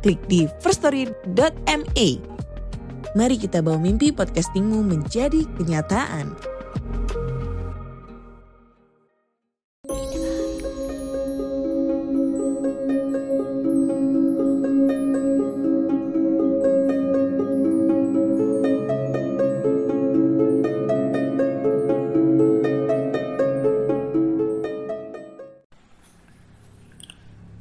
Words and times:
klik 0.00 0.20
di 0.26 0.48
firststory.me. 0.64 2.08
Mari 3.14 3.36
kita 3.36 3.60
bawa 3.60 3.78
mimpi 3.78 4.10
podcastingmu 4.14 4.82
menjadi 4.86 5.44
kenyataan. 5.60 6.34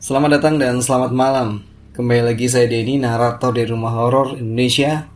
Selamat 0.09 0.41
datang 0.41 0.57
dan 0.57 0.81
selamat 0.81 1.13
malam. 1.13 1.68
Kembali 1.99 2.31
lagi 2.31 2.47
saya 2.47 2.63
Denny, 2.63 2.95
narator 2.95 3.51
dari 3.51 3.67
Rumah 3.67 3.91
Horor 3.91 4.39
Indonesia. 4.39 5.11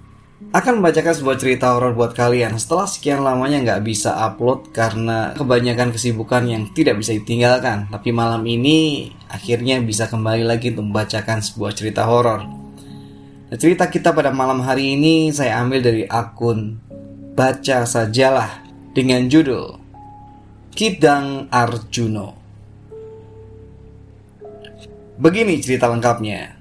Akan 0.52 0.84
membacakan 0.84 1.16
sebuah 1.16 1.40
cerita 1.40 1.72
horor 1.72 1.96
buat 1.96 2.12
kalian 2.12 2.60
setelah 2.60 2.84
sekian 2.84 3.24
lamanya 3.24 3.64
nggak 3.64 3.88
bisa 3.88 4.12
upload 4.12 4.68
karena 4.76 5.32
kebanyakan 5.32 5.96
kesibukan 5.96 6.44
yang 6.44 6.68
tidak 6.76 7.00
bisa 7.00 7.16
ditinggalkan. 7.16 7.88
Tapi 7.88 8.12
malam 8.12 8.44
ini 8.44 9.08
akhirnya 9.32 9.80
bisa 9.80 10.12
kembali 10.12 10.44
lagi 10.44 10.76
untuk 10.76 10.92
membacakan 10.92 11.40
sebuah 11.40 11.72
cerita 11.72 12.04
horor. 12.04 12.44
Nah, 13.48 13.56
cerita 13.56 13.88
kita 13.88 14.12
pada 14.12 14.36
malam 14.36 14.60
hari 14.60 15.00
ini 15.00 15.32
saya 15.32 15.64
ambil 15.64 15.88
dari 15.88 16.04
akun 16.04 16.84
Baca 17.32 17.88
Sajalah 17.88 18.60
dengan 18.92 19.32
judul 19.32 19.80
Kidang 20.76 21.48
Arjuno. 21.48 22.36
Begini 25.16 25.64
cerita 25.64 25.88
lengkapnya. 25.88 26.53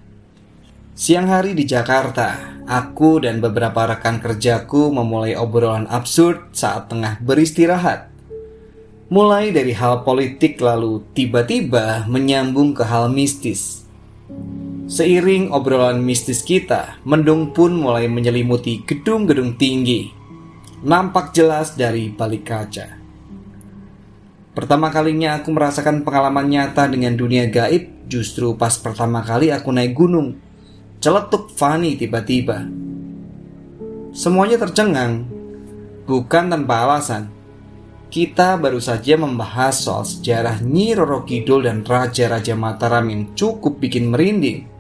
Siang 1.03 1.27
hari 1.27 1.59
di 1.59 1.67
Jakarta, 1.67 2.63
aku 2.63 3.19
dan 3.19 3.43
beberapa 3.43 3.91
rekan 3.91 4.23
kerjaku 4.23 4.95
memulai 4.95 5.35
obrolan 5.35 5.91
absurd 5.91 6.55
saat 6.55 6.87
tengah 6.87 7.19
beristirahat. 7.19 8.07
Mulai 9.11 9.51
dari 9.51 9.75
hal 9.75 10.07
politik 10.07 10.63
lalu 10.63 11.03
tiba-tiba 11.11 12.07
menyambung 12.07 12.71
ke 12.71 12.87
hal 12.87 13.11
mistis. 13.11 13.83
Seiring 14.87 15.51
obrolan 15.51 15.99
mistis 15.99 16.47
kita, 16.47 17.03
mendung 17.03 17.51
pun 17.51 17.75
mulai 17.75 18.07
menyelimuti 18.07 18.87
gedung-gedung 18.87 19.59
tinggi. 19.59 20.07
Nampak 20.87 21.35
jelas 21.35 21.75
dari 21.75 22.15
balik 22.15 22.47
kaca. 22.47 22.87
Pertama 24.55 24.95
kalinya 24.95 25.43
aku 25.43 25.51
merasakan 25.51 26.07
pengalaman 26.07 26.47
nyata 26.47 26.87
dengan 26.87 27.19
dunia 27.19 27.51
gaib 27.51 28.07
justru 28.07 28.55
pas 28.55 28.79
pertama 28.79 29.19
kali 29.27 29.51
aku 29.51 29.67
naik 29.75 29.99
gunung. 29.99 30.52
Celetuk 31.03 31.51
Fani 31.59 31.99
tiba-tiba. 31.99 32.63
Semuanya 34.15 34.63
tercengang, 34.63 35.27
bukan 36.07 36.47
tanpa 36.47 36.87
alasan. 36.87 37.27
Kita 38.07 38.55
baru 38.55 38.79
saja 38.79 39.19
membahas 39.19 39.83
soal 39.83 40.07
sejarah 40.07 40.63
Nyi 40.63 40.95
Roro 40.95 41.27
Kidul 41.27 41.67
dan 41.67 41.83
Raja-Raja 41.83 42.55
Mataram 42.55 43.11
yang 43.11 43.35
cukup 43.35 43.83
bikin 43.83 44.15
merinding. 44.15 44.71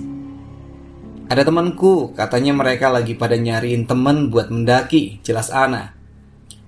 Ada 1.25 1.41
temanku, 1.41 2.13
katanya 2.13 2.53
mereka 2.53 2.93
lagi 2.93 3.17
pada 3.17 3.33
nyariin 3.33 3.89
temen 3.89 4.29
buat 4.29 4.53
mendaki, 4.53 5.17
jelas 5.25 5.49
Ana. 5.49 5.97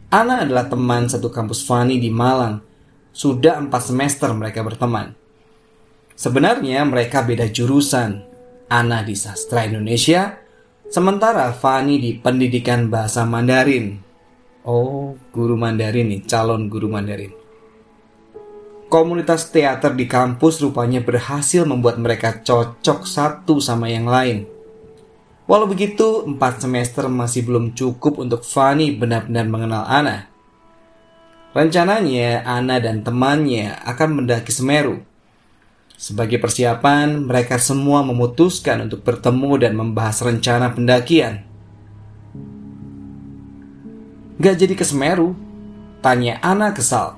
Ana 0.10 0.42
adalah 0.42 0.66
teman 0.66 1.06
satu 1.06 1.30
kampus 1.30 1.62
Fani 1.62 2.02
di 2.02 2.10
Malang. 2.10 2.66
Sudah 3.14 3.62
empat 3.62 3.94
semester 3.94 4.34
mereka 4.34 4.66
berteman. 4.66 5.14
Sebenarnya 6.18 6.82
mereka 6.90 7.22
beda 7.22 7.46
jurusan. 7.46 8.26
Ana 8.68 9.06
di 9.06 9.14
sastra 9.14 9.70
Indonesia, 9.70 10.47
sementara 10.88 11.52
Fani 11.52 12.00
di 12.00 12.16
pendidikan 12.16 12.88
bahasa 12.88 13.28
Mandarin. 13.28 14.00
Oh, 14.68 15.16
guru 15.32 15.56
Mandarin 15.56 16.12
nih, 16.12 16.24
calon 16.28 16.68
guru 16.68 16.92
Mandarin. 16.92 17.32
Komunitas 18.88 19.52
teater 19.52 19.92
di 20.00 20.08
kampus 20.08 20.64
rupanya 20.64 21.04
berhasil 21.04 21.68
membuat 21.68 22.00
mereka 22.00 22.40
cocok 22.40 23.04
satu 23.04 23.60
sama 23.60 23.92
yang 23.92 24.08
lain. 24.08 24.48
Walau 25.48 25.68
begitu, 25.68 26.24
empat 26.28 26.64
semester 26.64 27.08
masih 27.08 27.48
belum 27.48 27.76
cukup 27.76 28.20
untuk 28.20 28.44
Fani 28.48 28.96
benar-benar 28.96 29.48
mengenal 29.48 29.84
Ana. 29.88 30.28
Rencananya, 31.52 32.44
Ana 32.44 32.80
dan 32.80 33.04
temannya 33.04 33.76
akan 33.84 34.24
mendaki 34.24 34.52
Semeru 34.52 35.04
sebagai 35.98 36.38
persiapan, 36.38 37.26
mereka 37.26 37.58
semua 37.58 38.06
memutuskan 38.06 38.86
untuk 38.86 39.02
bertemu 39.02 39.52
dan 39.58 39.74
membahas 39.74 40.22
rencana 40.22 40.72
pendakian. 40.72 41.42
Gak 44.38 44.56
jadi 44.62 44.78
ke 44.78 44.86
Semeru? 44.86 45.34
Tanya 46.06 46.38
Ana 46.46 46.70
kesal. 46.70 47.18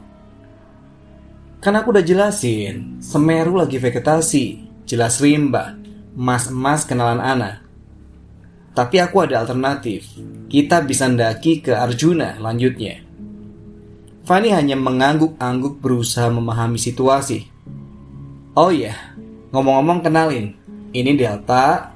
Kan 1.60 1.76
aku 1.76 1.92
udah 1.92 2.02
jelasin, 2.08 3.04
Semeru 3.04 3.60
lagi 3.60 3.76
vegetasi, 3.76 4.64
jelas 4.88 5.20
rimba, 5.20 5.76
mas-mas 6.16 6.88
kenalan 6.88 7.20
Ana. 7.20 7.60
Tapi 8.72 9.04
aku 9.04 9.28
ada 9.28 9.44
alternatif, 9.44 10.08
kita 10.48 10.80
bisa 10.88 11.12
ndaki 11.12 11.60
ke 11.60 11.76
Arjuna 11.76 12.40
lanjutnya. 12.40 13.04
Fanny 14.24 14.56
hanya 14.56 14.80
mengangguk-angguk 14.80 15.84
berusaha 15.84 16.32
memahami 16.32 16.80
situasi. 16.80 17.59
Oh 18.60 18.76
iya, 18.76 19.16
ngomong-ngomong 19.56 20.04
kenalin. 20.04 20.52
Ini 20.92 21.16
Delta, 21.16 21.96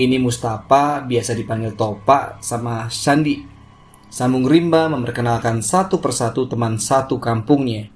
ini 0.00 0.16
Mustafa, 0.16 1.04
biasa 1.04 1.36
dipanggil 1.36 1.76
Topa, 1.76 2.40
sama 2.40 2.88
Sandi. 2.88 3.44
Sambung 4.08 4.48
Rimba 4.48 4.88
memperkenalkan 4.88 5.60
satu 5.60 6.00
persatu 6.00 6.48
teman 6.48 6.80
satu 6.80 7.20
kampungnya. 7.20 7.92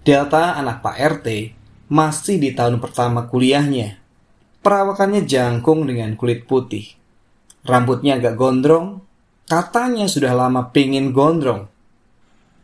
Delta, 0.00 0.56
anak 0.56 0.80
Pak 0.80 0.96
RT, 0.96 1.28
masih 1.92 2.40
di 2.40 2.56
tahun 2.56 2.80
pertama 2.80 3.28
kuliahnya. 3.28 4.00
Perawakannya 4.64 5.28
jangkung 5.28 5.84
dengan 5.84 6.16
kulit 6.16 6.48
putih. 6.48 6.88
Rambutnya 7.68 8.16
agak 8.16 8.40
gondrong, 8.40 9.04
katanya 9.44 10.08
sudah 10.08 10.32
lama 10.32 10.72
pingin 10.72 11.12
gondrong. 11.12 11.68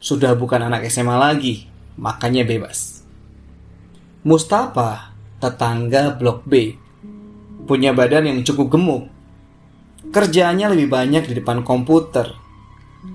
Sudah 0.00 0.32
bukan 0.32 0.64
anak 0.64 0.88
SMA 0.88 1.12
lagi, 1.20 1.75
makanya 1.96 2.44
bebas. 2.44 3.02
Mustafa, 4.26 5.16
tetangga 5.38 6.16
Blok 6.16 6.44
B, 6.48 6.76
punya 7.66 7.92
badan 7.92 8.30
yang 8.30 8.40
cukup 8.46 8.76
gemuk. 8.78 9.04
Kerjaannya 10.06 10.72
lebih 10.72 10.88
banyak 10.88 11.26
di 11.26 11.34
depan 11.42 11.66
komputer. 11.66 12.30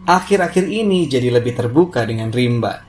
Akhir-akhir 0.07 0.67
ini 0.67 1.07
jadi 1.07 1.31
lebih 1.31 1.55
terbuka 1.55 2.03
dengan 2.03 2.31
Rimba. 2.31 2.83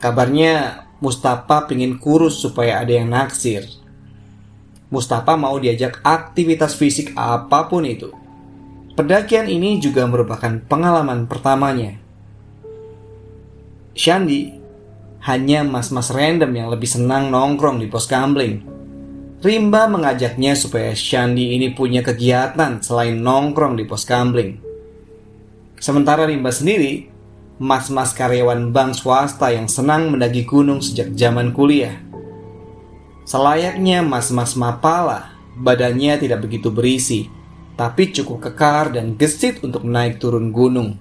Kabarnya 0.00 0.84
Mustafa 1.00 1.68
pengen 1.68 2.00
kurus 2.00 2.40
supaya 2.40 2.80
ada 2.80 2.92
yang 2.92 3.12
naksir. 3.12 3.68
Mustafa 4.88 5.36
mau 5.36 5.60
diajak 5.60 6.00
aktivitas 6.00 6.72
fisik 6.72 7.12
apa 7.18 7.68
pun 7.68 7.84
itu. 7.84 8.12
Pendakian 8.96 9.44
ini 9.44 9.76
juga 9.76 10.08
merupakan 10.08 10.56
pengalaman 10.64 11.28
pertamanya. 11.28 12.00
Shandi 13.92 14.55
hanya 15.26 15.66
mas-mas 15.66 16.14
random 16.14 16.54
yang 16.54 16.68
lebih 16.70 16.86
senang 16.86 17.34
nongkrong 17.34 17.82
di 17.82 17.90
pos 17.90 18.06
gambling. 18.06 18.62
Rimba 19.42 19.90
mengajaknya 19.90 20.54
supaya 20.54 20.94
Shandi 20.94 21.58
ini 21.58 21.74
punya 21.74 22.00
kegiatan 22.00 22.78
selain 22.78 23.18
nongkrong 23.18 23.74
di 23.74 23.84
pos 23.90 24.06
gambling. 24.06 24.62
Sementara 25.82 26.30
Rimba 26.30 26.54
sendiri, 26.54 27.10
mas-mas 27.58 28.14
karyawan 28.14 28.70
bank 28.70 28.94
swasta 28.94 29.50
yang 29.50 29.66
senang 29.66 30.14
mendaki 30.14 30.46
gunung 30.46 30.78
sejak 30.78 31.10
zaman 31.18 31.50
kuliah. 31.50 31.98
Selayaknya 33.26 34.06
mas-mas 34.06 34.54
mapala, 34.54 35.34
badannya 35.58 36.22
tidak 36.22 36.46
begitu 36.46 36.70
berisi, 36.70 37.26
tapi 37.74 38.14
cukup 38.14 38.46
kekar 38.46 38.94
dan 38.94 39.18
gesit 39.18 39.58
untuk 39.66 39.82
naik 39.82 40.22
turun 40.22 40.54
gunung. 40.54 40.94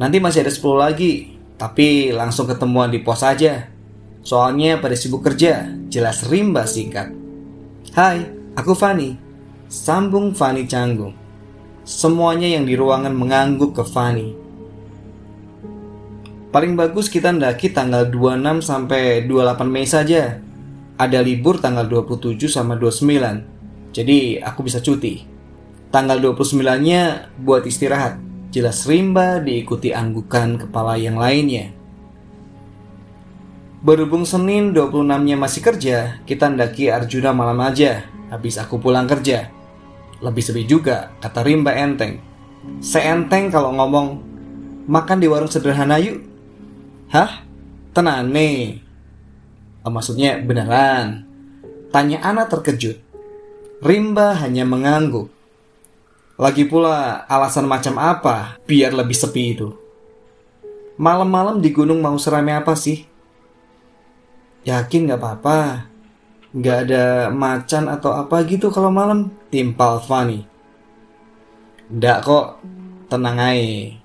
Nanti 0.00 0.16
masih 0.24 0.40
ada 0.40 0.52
10 0.52 0.76
lagi, 0.76 1.35
tapi 1.56 2.12
langsung 2.12 2.44
ketemuan 2.44 2.92
di 2.92 3.00
pos 3.00 3.24
aja. 3.24 3.68
Soalnya 4.20 4.76
pada 4.76 4.92
sibuk 4.92 5.24
kerja, 5.24 5.72
jelas 5.88 6.28
rimba 6.28 6.68
singkat. 6.68 7.12
Hai, 7.96 8.28
aku 8.52 8.76
Fani. 8.76 9.16
Sambung 9.66 10.36
Fani 10.36 10.68
canggung. 10.68 11.16
Semuanya 11.86 12.50
yang 12.50 12.68
di 12.68 12.76
ruangan 12.76 13.14
mengangguk 13.14 13.72
ke 13.72 13.84
Fani. 13.86 14.28
Paling 16.50 16.72
bagus 16.74 17.06
kita 17.06 17.30
ndaki 17.30 17.70
tanggal 17.70 18.08
26 18.10 18.64
sampai 18.64 19.24
28 19.28 19.68
Mei 19.68 19.86
saja. 19.86 20.40
Ada 20.96 21.20
libur 21.20 21.60
tanggal 21.60 21.84
27 21.84 22.48
sama 22.48 22.74
29. 22.80 23.92
Jadi 23.94 24.40
aku 24.40 24.60
bisa 24.64 24.82
cuti. 24.82 25.22
Tanggal 25.92 26.18
29-nya 26.18 27.32
buat 27.38 27.62
istirahat. 27.64 28.25
Jelas 28.56 28.88
rimba 28.88 29.36
diikuti 29.36 29.92
anggukan 29.92 30.56
kepala 30.56 30.96
yang 30.96 31.20
lainnya. 31.20 31.76
Berhubung 33.84 34.24
Senin 34.24 34.72
26-nya 34.72 35.36
masih 35.36 35.60
kerja, 35.60 36.24
kita 36.24 36.48
ndaki 36.48 36.88
Arjuna 36.88 37.36
malam 37.36 37.60
aja, 37.60 38.08
habis 38.32 38.56
aku 38.56 38.80
pulang 38.80 39.04
kerja. 39.04 39.52
Lebih 40.24 40.40
sepi 40.40 40.64
juga, 40.64 41.12
kata 41.20 41.44
Rimba 41.44 41.76
enteng. 41.76 42.16
Seenteng 42.80 43.52
kalau 43.52 43.76
ngomong, 43.76 44.24
makan 44.88 45.20
di 45.20 45.28
warung 45.28 45.52
sederhana 45.52 46.00
yuk. 46.00 46.24
Hah? 47.12 47.44
Tenang 47.92 48.32
nih. 48.32 48.80
Oh, 49.84 49.92
maksudnya 49.92 50.40
beneran. 50.40 51.28
Tanya 51.92 52.24
Ana 52.24 52.48
terkejut. 52.48 53.04
Rimba 53.84 54.32
hanya 54.40 54.64
mengangguk. 54.64 55.35
Lagi 56.36 56.68
pula 56.68 57.24
alasan 57.24 57.64
macam 57.64 57.96
apa 57.96 58.60
biar 58.68 58.92
lebih 58.92 59.16
sepi 59.16 59.56
itu? 59.56 59.72
Malam-malam 61.00 61.64
di 61.64 61.72
gunung 61.72 62.04
mau 62.04 62.16
serame 62.20 62.52
apa 62.52 62.76
sih? 62.76 63.08
Yakin 64.68 65.08
gak 65.08 65.20
apa-apa? 65.20 65.88
Gak 66.52 66.78
ada 66.88 67.32
macan 67.32 67.88
atau 67.88 68.12
apa 68.12 68.44
gitu 68.44 68.68
kalau 68.68 68.92
malam? 68.92 69.32
Timpal 69.48 69.96
Fanny. 70.04 70.44
Nggak 71.88 72.18
kok, 72.26 72.46
tenang 73.08 73.38
aja. 73.40 73.96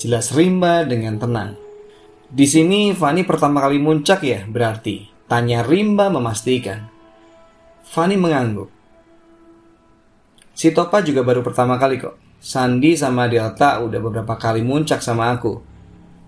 Jelas 0.00 0.32
Rimba 0.32 0.88
dengan 0.88 1.20
tenang. 1.20 1.52
Di 2.32 2.48
sini 2.48 2.96
Fanny 2.96 3.28
pertama 3.28 3.60
kali 3.60 3.76
muncak 3.76 4.24
ya 4.24 4.48
berarti? 4.48 5.12
Tanya 5.28 5.60
Rimba 5.60 6.08
memastikan. 6.08 6.88
Fanny 7.84 8.16
mengangguk. 8.16 8.73
Si 10.54 10.70
Topa 10.70 11.02
juga 11.02 11.26
baru 11.26 11.42
pertama 11.42 11.74
kali 11.74 11.98
kok. 11.98 12.14
Sandi 12.38 12.94
sama 12.94 13.26
Delta 13.26 13.82
udah 13.82 13.98
beberapa 13.98 14.38
kali 14.38 14.62
muncak 14.62 15.02
sama 15.02 15.34
aku. 15.34 15.58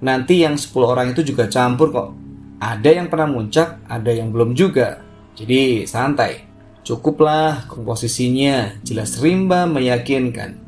Nanti 0.02 0.42
yang 0.42 0.58
10 0.58 0.74
orang 0.82 1.14
itu 1.14 1.22
juga 1.22 1.46
campur 1.46 1.94
kok. 1.94 2.10
Ada 2.58 2.90
yang 3.00 3.06
pernah 3.06 3.30
muncak, 3.30 3.86
ada 3.86 4.10
yang 4.10 4.34
belum 4.34 4.52
juga. 4.58 4.98
Jadi 5.38 5.86
santai. 5.86 6.42
Cukuplah 6.82 7.70
komposisinya, 7.70 8.82
jelas 8.82 9.18
rimba 9.22 9.66
meyakinkan. 9.70 10.58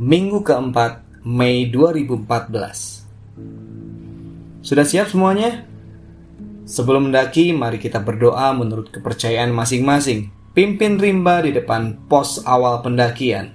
Minggu 0.00 0.40
keempat, 0.40 1.04
Mei 1.28 1.68
2014. 1.68 3.04
Sudah 4.64 4.86
siap 4.88 5.12
semuanya? 5.12 5.68
Sebelum 6.64 7.10
mendaki, 7.10 7.52
mari 7.52 7.76
kita 7.76 8.00
berdoa 8.00 8.56
menurut 8.56 8.88
kepercayaan 8.88 9.52
masing-masing. 9.52 10.39
Pimpin 10.50 10.98
rimba 10.98 11.46
di 11.46 11.54
depan 11.54 11.94
pos 12.10 12.42
awal 12.42 12.82
pendakian. 12.82 13.54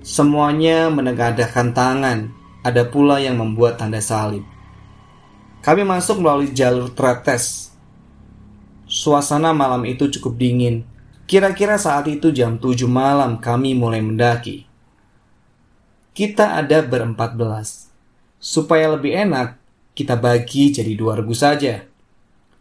Semuanya 0.00 0.88
menengadahkan 0.88 1.76
tangan, 1.76 2.32
ada 2.64 2.88
pula 2.88 3.20
yang 3.20 3.36
membuat 3.36 3.76
tanda 3.76 4.00
salib. 4.00 4.40
Kami 5.60 5.84
masuk 5.84 6.24
melalui 6.24 6.56
jalur 6.56 6.88
tretes. 6.88 7.68
Suasana 8.88 9.52
malam 9.52 9.84
itu 9.84 10.08
cukup 10.08 10.40
dingin. 10.40 10.88
Kira-kira 11.28 11.76
saat 11.76 12.08
itu 12.08 12.32
jam 12.32 12.56
7 12.56 12.88
malam 12.88 13.36
kami 13.36 13.76
mulai 13.76 14.00
mendaki. 14.00 14.64
Kita 16.16 16.56
ada 16.64 16.80
berempat 16.80 17.36
belas. 17.36 17.92
Supaya 18.40 18.88
lebih 18.88 19.12
enak, 19.12 19.60
kita 19.92 20.16
bagi 20.16 20.72
jadi 20.72 20.96
dua 20.96 21.20
regu 21.20 21.36
saja. 21.36 21.84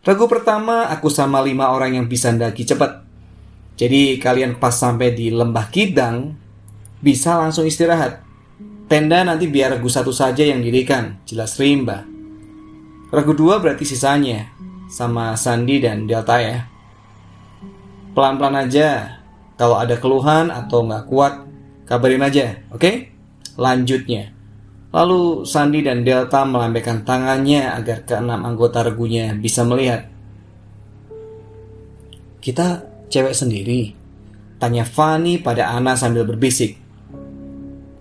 Regu 0.04 0.28
pertama 0.28 0.92
aku 0.92 1.08
sama 1.08 1.40
lima 1.40 1.72
orang 1.72 1.96
yang 1.96 2.12
bisa 2.12 2.28
mendaki 2.28 2.68
cepat. 2.68 3.03
Jadi 3.74 4.22
kalian 4.22 4.62
pas 4.62 4.74
sampai 4.74 5.18
di 5.18 5.34
lembah 5.34 5.68
Kidang, 5.74 6.38
bisa 7.02 7.36
langsung 7.42 7.66
istirahat. 7.66 8.22
Tenda 8.86 9.26
nanti 9.26 9.50
biar 9.50 9.78
regu 9.78 9.90
satu 9.90 10.14
saja 10.14 10.46
yang 10.46 10.62
dirikan, 10.62 11.18
jelas 11.26 11.58
rimba. 11.58 12.06
Regu 13.10 13.34
dua 13.34 13.58
berarti 13.58 13.86
sisanya 13.86 14.54
sama 14.94 15.34
Sandi 15.34 15.82
dan 15.82 16.06
Delta 16.06 16.38
ya. 16.38 16.70
Pelan-pelan 18.14 18.70
aja. 18.70 19.20
Kalau 19.54 19.78
ada 19.78 19.98
keluhan 19.98 20.50
atau 20.50 20.82
nggak 20.86 21.06
kuat, 21.10 21.34
kabarin 21.86 22.26
aja, 22.26 22.58
oke? 22.74 22.82
Okay? 22.82 22.96
Lanjutnya. 23.54 24.34
Lalu 24.94 25.46
Sandi 25.50 25.82
dan 25.82 26.06
Delta 26.06 26.46
melambaikan 26.46 27.02
tangannya 27.02 27.74
agar 27.74 28.06
keenam 28.06 28.46
anggota 28.46 28.86
regunya 28.86 29.34
bisa 29.34 29.66
melihat. 29.66 30.10
Kita 32.38 32.93
cewek 33.14 33.38
sendiri. 33.38 33.94
Tanya 34.58 34.90
Fanny 34.90 35.38
pada 35.38 35.70
Ana 35.70 35.94
sambil 35.94 36.26
berbisik. 36.26 36.82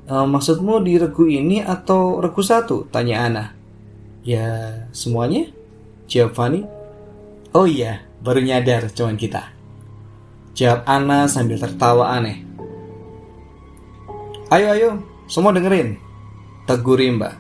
E, 0.09 0.15
maksudmu 0.17 0.81
di 0.81 0.97
regu 0.97 1.29
ini 1.29 1.61
atau 1.61 2.25
regu 2.25 2.41
satu? 2.41 2.89
Tanya 2.89 3.29
Ana. 3.29 3.45
Ya, 4.25 4.89
semuanya? 4.97 5.53
Jawab 6.09 6.33
Fanny. 6.33 6.65
Oh 7.53 7.69
iya, 7.69 8.09
baru 8.25 8.41
nyadar 8.41 8.89
cuman 8.89 9.21
kita. 9.21 9.53
Jawab 10.57 10.89
Ana 10.89 11.29
sambil 11.29 11.61
tertawa 11.61 12.17
aneh. 12.17 12.49
Ayo 14.49 14.67
ayo, 14.73 14.91
semua 15.29 15.53
dengerin. 15.53 16.01
Tegur 16.65 17.01
Rimba. 17.01 17.37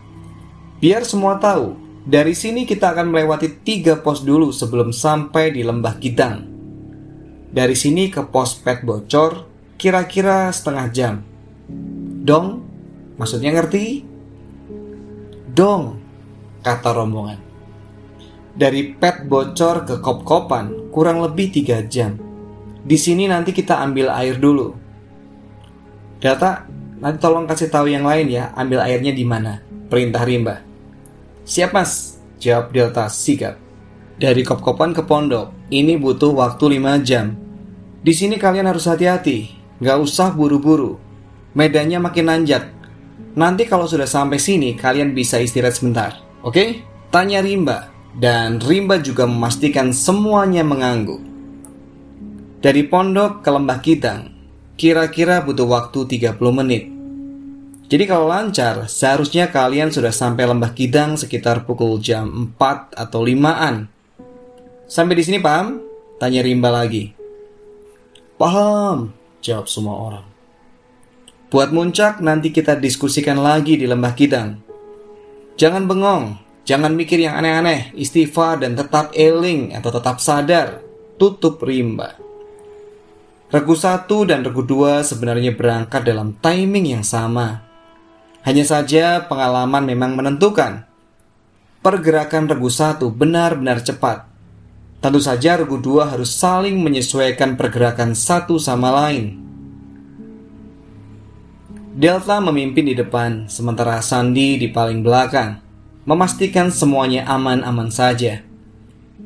Biar 0.80 1.06
semua 1.06 1.38
tahu, 1.38 1.78
dari 2.02 2.35
sini 2.35 2.66
kita 2.66 2.90
akan 2.92 3.12
melewati 3.14 3.62
tiga 3.62 4.00
pos 4.00 4.26
dulu 4.26 4.50
sebelum 4.50 4.90
sampai 4.90 5.54
di 5.54 5.62
lembah 5.62 5.97
Gidang. 6.02 6.51
Dari 7.52 7.76
sini 7.76 8.09
ke 8.09 8.25
pos 8.32 8.56
pet 8.56 8.80
bocor, 8.80 9.44
kira-kira 9.76 10.49
setengah 10.49 10.88
jam. 10.88 11.14
Dong, 12.25 12.64
maksudnya 13.21 13.52
ngerti? 13.52 14.00
Dong, 15.52 16.00
kata 16.64 16.97
rombongan. 16.97 17.37
Dari 18.56 18.97
pet 18.97 19.28
bocor 19.28 19.85
ke 19.85 20.00
kop-kopan 20.00 20.88
kurang 20.88 21.21
lebih 21.21 21.52
3 21.52 21.85
jam. 21.92 22.16
Di 22.80 22.97
sini 22.97 23.28
nanti 23.28 23.52
kita 23.52 23.85
ambil 23.85 24.09
air 24.09 24.40
dulu. 24.40 24.73
Data, 26.25 26.64
nanti 27.04 27.21
tolong 27.21 27.44
kasih 27.44 27.68
tahu 27.68 27.92
yang 27.92 28.09
lain 28.09 28.32
ya, 28.32 28.56
ambil 28.56 28.80
airnya 28.80 29.12
di 29.12 29.28
mana. 29.28 29.61
Perintah 29.92 30.25
Rimba. 30.25 30.64
Siap 31.44 31.76
mas, 31.76 32.16
jawab 32.40 32.73
Delta 32.73 33.12
sigap. 33.12 33.61
Dari 34.16 34.40
kop-kopan 34.40 34.97
ke 34.97 35.04
pondok, 35.04 35.52
ini 35.68 36.00
butuh 36.00 36.32
waktu 36.32 36.80
5 36.80 37.02
jam. 37.04 37.41
Di 38.02 38.11
sini 38.11 38.35
kalian 38.35 38.66
harus 38.66 38.90
hati-hati, 38.90 39.54
nggak 39.78 39.99
usah 40.02 40.35
buru-buru. 40.35 40.99
Medannya 41.54 42.02
makin 42.02 42.26
nanjak. 42.26 42.66
Nanti 43.38 43.62
kalau 43.62 43.87
sudah 43.87 44.11
sampai 44.11 44.42
sini, 44.42 44.75
kalian 44.75 45.14
bisa 45.14 45.38
istirahat 45.38 45.78
sebentar, 45.78 46.18
oke? 46.42 46.50
Okay? 46.50 46.68
Tanya 47.14 47.38
Rimba, 47.38 47.94
dan 48.18 48.59
Rimba 48.59 48.99
juga 48.99 49.23
memastikan 49.30 49.94
semuanya 49.94 50.66
mengangguk. 50.66 51.23
Dari 52.59 52.82
pondok 52.90 53.47
ke 53.47 53.50
lembah 53.54 53.78
Kidang, 53.78 54.35
kira-kira 54.75 55.38
butuh 55.47 55.71
waktu 55.71 56.02
30 56.18 56.42
menit. 56.50 56.90
Jadi 57.87 58.04
kalau 58.11 58.26
lancar, 58.26 58.90
seharusnya 58.90 59.47
kalian 59.47 59.94
sudah 59.94 60.11
sampai 60.11 60.50
lembah 60.50 60.75
Kidang 60.75 61.14
sekitar 61.14 61.62
pukul 61.71 62.02
jam 62.02 62.50
4 62.59 62.99
atau 62.99 63.23
5-an. 63.23 63.87
Sampai 64.90 65.14
di 65.14 65.23
sini 65.23 65.38
paham? 65.38 65.78
Tanya 66.18 66.42
Rimba 66.42 66.75
lagi. 66.75 67.22
Paham, 68.42 69.14
jawab 69.38 69.70
semua 69.70 69.94
orang. 69.94 70.26
Buat 71.46 71.70
muncak 71.70 72.18
nanti 72.18 72.50
kita 72.50 72.75
diskusikan 72.75 73.38
lagi 73.38 73.78
di 73.78 73.87
lembah 73.87 74.18
Kidang. 74.18 74.58
Jangan 75.54 75.87
bengong, 75.87 76.42
Jangan 76.62 76.94
mikir 76.94 77.18
yang 77.18 77.34
aneh-aneh, 77.42 77.90
istighfar 77.99 78.62
dan 78.62 78.78
tetap 78.78 79.11
eling 79.18 79.75
atau 79.75 79.90
tetap 79.90 80.22
sadar. 80.22 80.78
Tutup 81.18 81.58
rimba. 81.62 82.14
Regu 83.50 83.75
satu 83.75 84.25
dan 84.25 84.46
regu 84.46 84.62
dua 84.64 85.02
sebenarnya 85.02 85.52
berangkat 85.52 86.06
dalam 86.06 86.38
timing 86.38 86.99
yang 86.99 87.04
sama. 87.04 87.66
Hanya 88.46 88.64
saja 88.66 89.26
pengalaman 89.26 89.87
memang 89.87 90.14
menentukan. 90.14 90.87
Pergerakan 91.82 92.46
regu 92.46 92.70
satu 92.70 93.11
benar-benar 93.11 93.82
cepat. 93.82 94.31
Tentu 95.02 95.18
saja 95.18 95.59
regu 95.59 95.82
dua 95.82 96.06
harus 96.06 96.30
saling 96.30 96.78
menyesuaikan 96.78 97.59
pergerakan 97.59 98.14
satu 98.14 98.54
sama 98.62 98.94
lain. 98.94 99.35
Delta 101.92 102.38
memimpin 102.38 102.87
di 102.87 102.94
depan, 102.94 103.50
sementara 103.50 103.99
Sandi 103.99 104.62
di 104.62 104.71
paling 104.71 105.02
belakang 105.02 105.59
memastikan 106.06 106.71
semuanya 106.71 107.26
aman-aman 107.26 107.90
saja. 107.90 108.47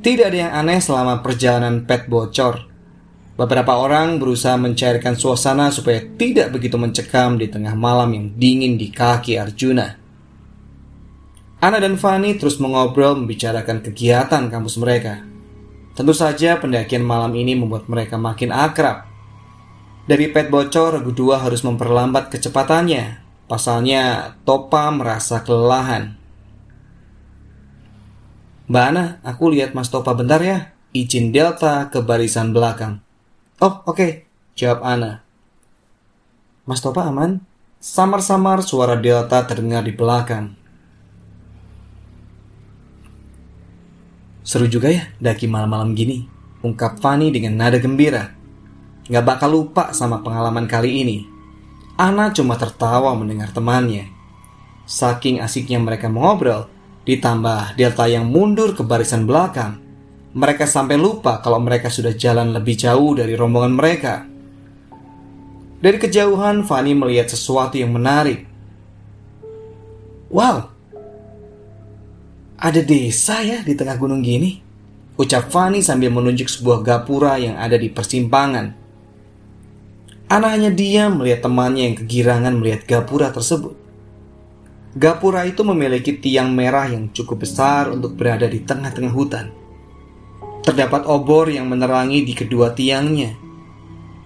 Tidak 0.01 0.25
ada 0.25 0.39
yang 0.49 0.53
aneh 0.65 0.81
selama 0.81 1.21
perjalanan 1.21 1.85
pet 1.85 2.09
bocor. 2.09 2.73
Beberapa 3.37 3.77
orang 3.77 4.17
berusaha 4.17 4.57
mencairkan 4.57 5.13
suasana 5.13 5.69
supaya 5.69 6.01
tidak 6.17 6.57
begitu 6.57 6.81
mencekam 6.81 7.37
di 7.37 7.53
tengah 7.53 7.77
malam 7.77 8.17
yang 8.17 8.27
dingin 8.33 8.81
di 8.81 8.89
kaki 8.89 9.37
Arjuna. 9.37 9.93
Ana 11.61 11.79
dan 11.85 12.01
Fani 12.01 12.33
terus 12.41 12.57
mengobrol 12.57 13.21
membicarakan 13.21 13.85
kegiatan 13.85 14.49
kampus 14.49 14.81
mereka. 14.81 15.36
Tentu 15.97 16.13
saja 16.13 16.61
pendakian 16.61 17.01
malam 17.01 17.33
ini 17.33 17.57
membuat 17.57 17.89
mereka 17.89 18.21
makin 18.21 18.53
akrab. 18.53 19.09
Dari 20.05 20.29
pet 20.29 20.53
bocor, 20.53 21.01
Regu 21.01 21.17
dua 21.17 21.41
harus 21.41 21.65
memperlambat 21.65 22.29
kecepatannya. 22.29 23.25
Pasalnya, 23.49 24.37
Topa 24.45 24.93
merasa 24.93 25.41
kelelahan. 25.41 26.21
Mbak 28.69 28.85
Ana, 28.93 29.05
aku 29.25 29.51
lihat 29.51 29.73
Mas 29.73 29.89
Topa 29.89 30.13
bentar 30.13 30.39
ya. 30.45 30.77
Izin 30.93 31.33
Delta 31.33 31.89
ke 31.89 32.05
barisan 32.05 32.53
belakang. 32.53 33.01
Oh, 33.59 33.81
oke, 33.89 33.97
okay. 33.97 34.11
jawab 34.53 34.85
Ana. 34.85 35.25
Mas 36.69 36.85
Topa 36.85 37.09
aman? 37.09 37.41
Samar-samar 37.81 38.61
suara 38.61 39.01
Delta 39.01 39.47
terdengar 39.49 39.87
di 39.87 39.95
belakang. 39.97 40.66
Seru 44.47 44.71
juga 44.71 44.95
ya 44.95 45.11
daki 45.19 45.51
malam-malam 45.51 45.91
gini, 45.99 46.23
ungkap 46.63 47.03
Fanny 47.03 47.35
dengan 47.35 47.59
nada 47.59 47.83
gembira. 47.83 48.31
Gak 49.11 49.27
bakal 49.27 49.51
lupa 49.51 49.91
sama 49.91 50.23
pengalaman 50.23 50.71
kali 50.71 51.03
ini. 51.03 51.19
Ana 51.99 52.31
cuma 52.31 52.55
tertawa 52.55 53.11
mendengar 53.19 53.51
temannya. 53.51 54.07
Saking 54.87 55.43
asiknya 55.43 55.83
mereka 55.83 56.07
mengobrol, 56.07 56.71
Ditambah 57.07 57.79
Delta 57.79 58.11
yang 58.11 58.27
mundur 58.27 58.75
ke 58.75 58.83
barisan 58.83 59.31
belakang, 59.31 59.79
mereka 60.35 60.67
sampai 60.67 60.99
lupa 60.99 61.39
kalau 61.39 61.63
mereka 61.63 61.87
sudah 61.87 62.11
jalan 62.19 62.51
lebih 62.51 62.75
jauh 62.75 63.15
dari 63.15 63.39
rombongan 63.39 63.75
mereka. 63.79 64.27
Dari 65.79 66.03
kejauhan, 66.03 66.67
Fanny 66.67 66.99
melihat 66.99 67.31
sesuatu 67.31 67.79
yang 67.79 67.95
menarik. 67.95 68.43
Wow, 70.35 70.75
ada 72.67 72.83
desa 72.83 73.47
ya 73.47 73.63
di 73.63 73.79
tengah 73.79 73.95
gunung 73.95 74.27
gini. 74.27 74.59
Ucap 75.15 75.55
Fanny 75.55 75.87
sambil 75.87 76.11
menunjuk 76.11 76.51
sebuah 76.51 76.83
gapura 76.83 77.39
yang 77.39 77.55
ada 77.55 77.79
di 77.79 77.87
persimpangan. 77.87 78.75
Anaknya 80.27 80.75
diam 80.75 81.23
melihat 81.23 81.47
temannya 81.47 81.83
yang 81.87 81.97
kegirangan 82.03 82.59
melihat 82.59 82.83
gapura 82.83 83.31
tersebut. 83.31 83.79
Gapura 84.99 85.47
itu 85.47 85.63
memiliki 85.63 86.19
tiang 86.19 86.51
merah 86.51 86.91
yang 86.91 87.15
cukup 87.15 87.47
besar 87.47 87.87
untuk 87.95 88.19
berada 88.19 88.51
di 88.51 88.59
tengah-tengah 88.59 89.15
hutan. 89.15 89.47
Terdapat 90.67 91.07
obor 91.07 91.47
yang 91.47 91.71
menerangi 91.71 92.27
di 92.27 92.35
kedua 92.35 92.75
tiangnya. 92.75 93.39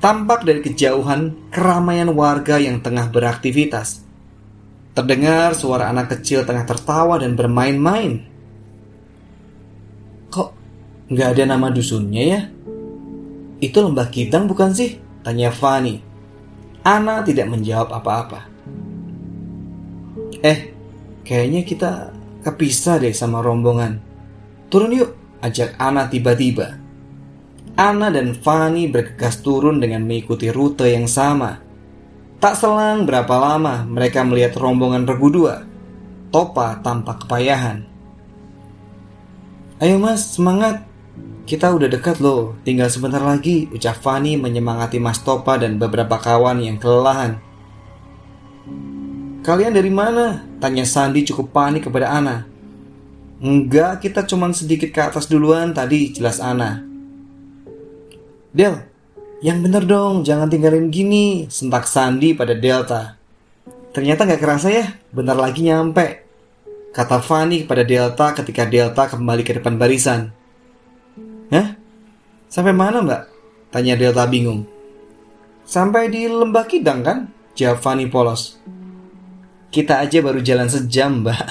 Tampak 0.00 0.48
dari 0.48 0.64
kejauhan 0.64 1.52
keramaian 1.52 2.08
warga 2.16 2.56
yang 2.56 2.80
tengah 2.80 3.12
beraktivitas. 3.12 4.00
Terdengar 4.96 5.52
suara 5.52 5.92
anak 5.92 6.16
kecil 6.16 6.48
tengah 6.48 6.64
tertawa 6.64 7.20
dan 7.20 7.36
bermain-main. 7.36 8.29
Nggak 11.10 11.28
ada 11.34 11.44
nama 11.50 11.74
dusunnya 11.74 12.22
ya? 12.22 12.40
Itu 13.58 13.82
lembah 13.82 14.08
Kidang 14.08 14.46
bukan 14.46 14.70
sih? 14.70 14.96
Tanya 15.26 15.50
Fani. 15.50 15.98
Ana 16.86 17.20
tidak 17.26 17.50
menjawab 17.50 17.92
apa-apa. 17.92 18.40
Eh, 20.40 20.72
kayaknya 21.26 21.66
kita 21.66 21.90
kepisah 22.40 22.96
deh 23.02 23.12
sama 23.12 23.44
rombongan. 23.44 24.00
Turun 24.72 24.96
yuk, 24.96 25.12
ajak 25.44 25.76
Ana 25.76 26.08
tiba-tiba. 26.08 26.80
Ana 27.76 28.08
dan 28.12 28.36
Fanny 28.36 28.88
bergegas 28.88 29.40
turun 29.40 29.80
dengan 29.80 30.04
mengikuti 30.04 30.48
rute 30.48 30.88
yang 30.88 31.08
sama. 31.08 31.60
Tak 32.40 32.56
selang 32.56 33.04
berapa 33.04 33.36
lama 33.36 33.84
mereka 33.84 34.24
melihat 34.24 34.56
rombongan 34.56 35.04
regu 35.04 35.28
dua. 35.28 35.64
Topa 36.32 36.80
tampak 36.80 37.26
kepayahan. 37.26 37.84
Ayo 39.80 39.96
mas, 39.96 40.36
semangat. 40.36 40.89
Kita 41.50 41.66
udah 41.74 41.90
dekat 41.90 42.22
loh, 42.22 42.54
tinggal 42.62 42.86
sebentar 42.86 43.18
lagi, 43.18 43.66
ucap 43.74 43.98
Fanny 43.98 44.38
menyemangati 44.38 45.02
Mas 45.02 45.18
Topa 45.18 45.58
dan 45.58 45.82
beberapa 45.82 46.14
kawan 46.14 46.62
yang 46.62 46.78
kelelahan. 46.78 47.42
Kalian 49.42 49.74
dari 49.74 49.90
mana? 49.90 50.46
Tanya 50.62 50.86
Sandi 50.86 51.26
cukup 51.26 51.50
panik 51.50 51.90
kepada 51.90 52.06
Ana. 52.06 52.46
Enggak, 53.42 53.98
kita 53.98 54.22
cuma 54.30 54.46
sedikit 54.54 54.94
ke 54.94 55.02
atas 55.02 55.26
duluan 55.26 55.74
tadi, 55.74 56.14
jelas 56.14 56.38
Ana. 56.38 56.86
Del, 58.54 58.86
yang 59.42 59.58
bener 59.58 59.82
dong, 59.90 60.22
jangan 60.22 60.46
tinggalin 60.46 60.86
gini, 60.86 61.50
sentak 61.50 61.90
Sandi 61.90 62.30
pada 62.30 62.54
Delta. 62.54 63.18
Ternyata 63.90 64.22
nggak 64.22 64.38
kerasa 64.38 64.70
ya, 64.70 64.86
bentar 65.10 65.34
lagi 65.34 65.66
nyampe. 65.66 66.22
Kata 66.94 67.18
Fanny 67.18 67.66
kepada 67.66 67.82
Delta 67.82 68.38
ketika 68.38 68.70
Delta 68.70 69.10
kembali 69.10 69.42
ke 69.42 69.58
depan 69.58 69.74
barisan. 69.74 70.38
Hah? 71.50 71.74
Sampai 72.50 72.74
mana 72.74 73.02
mbak? 73.02 73.22
Tanya 73.70 73.94
Delta 73.94 74.26
bingung. 74.26 74.66
Sampai 75.66 76.10
di 76.10 76.26
lembah 76.26 76.66
kidang 76.66 77.06
kan? 77.06 77.18
Jawab 77.54 77.78
Fanny 77.78 78.10
polos. 78.10 78.58
Kita 79.70 80.02
aja 80.02 80.18
baru 80.18 80.42
jalan 80.42 80.66
sejam, 80.66 81.22
Mbak. 81.22 81.46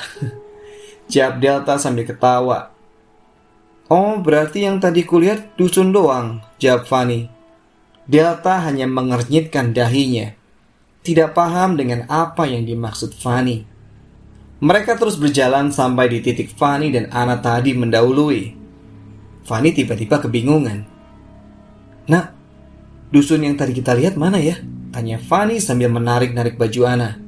Jawab 1.13 1.39
Delta 1.39 1.79
sambil 1.79 2.03
ketawa. 2.03 2.75
Oh, 3.88 4.20
berarti 4.20 4.68
yang 4.68 4.84
tadi 4.84 5.08
kulihat 5.08 5.56
dusun 5.56 5.89
doang, 5.89 6.46
jawab 6.62 6.86
Fanny. 6.86 7.25
Delta 8.06 8.62
hanya 8.62 8.86
mengernyitkan 8.86 9.74
dahinya. 9.74 10.36
Tidak 11.01 11.34
paham 11.34 11.74
dengan 11.79 12.06
apa 12.06 12.46
yang 12.46 12.70
dimaksud 12.70 13.18
Fanny. 13.18 13.65
Mereka 14.62 15.00
terus 15.00 15.18
berjalan 15.18 15.74
sampai 15.74 16.12
di 16.12 16.20
titik 16.22 16.53
Fanny 16.53 16.94
dan 16.94 17.10
Ana 17.10 17.39
tadi 17.41 17.74
mendahului. 17.74 18.59
Fanny 19.43 19.75
tiba-tiba 19.75 20.19
kebingungan. 20.22 20.86
Nah, 22.10 22.34
dusun 23.13 23.46
yang 23.46 23.55
tadi 23.55 23.77
kita 23.77 23.93
lihat 23.93 24.17
mana 24.17 24.41
ya? 24.41 24.58
Tanya 24.89 25.22
Fanny 25.22 25.62
sambil 25.62 25.93
menarik-narik 25.93 26.58
baju 26.58 26.81
Ana. 26.89 27.22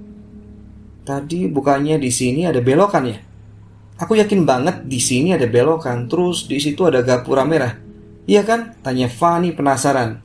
Tadi 1.06 1.50
bukannya 1.50 1.98
di 1.98 2.10
sini 2.10 2.46
ada 2.46 2.62
belokan 2.62 3.06
ya? 3.10 3.20
Aku 4.02 4.18
yakin 4.18 4.50
banget 4.50 4.90
di 4.90 4.98
sini 4.98 5.34
ada 5.34 5.46
belokan, 5.46 6.10
terus 6.10 6.50
di 6.50 6.58
situ 6.58 6.82
ada 6.90 7.06
gapura 7.06 7.46
merah. 7.46 7.78
Iya 8.26 8.42
kan? 8.42 8.74
Tanya 8.82 9.06
Fanny 9.06 9.54
penasaran. 9.54 10.18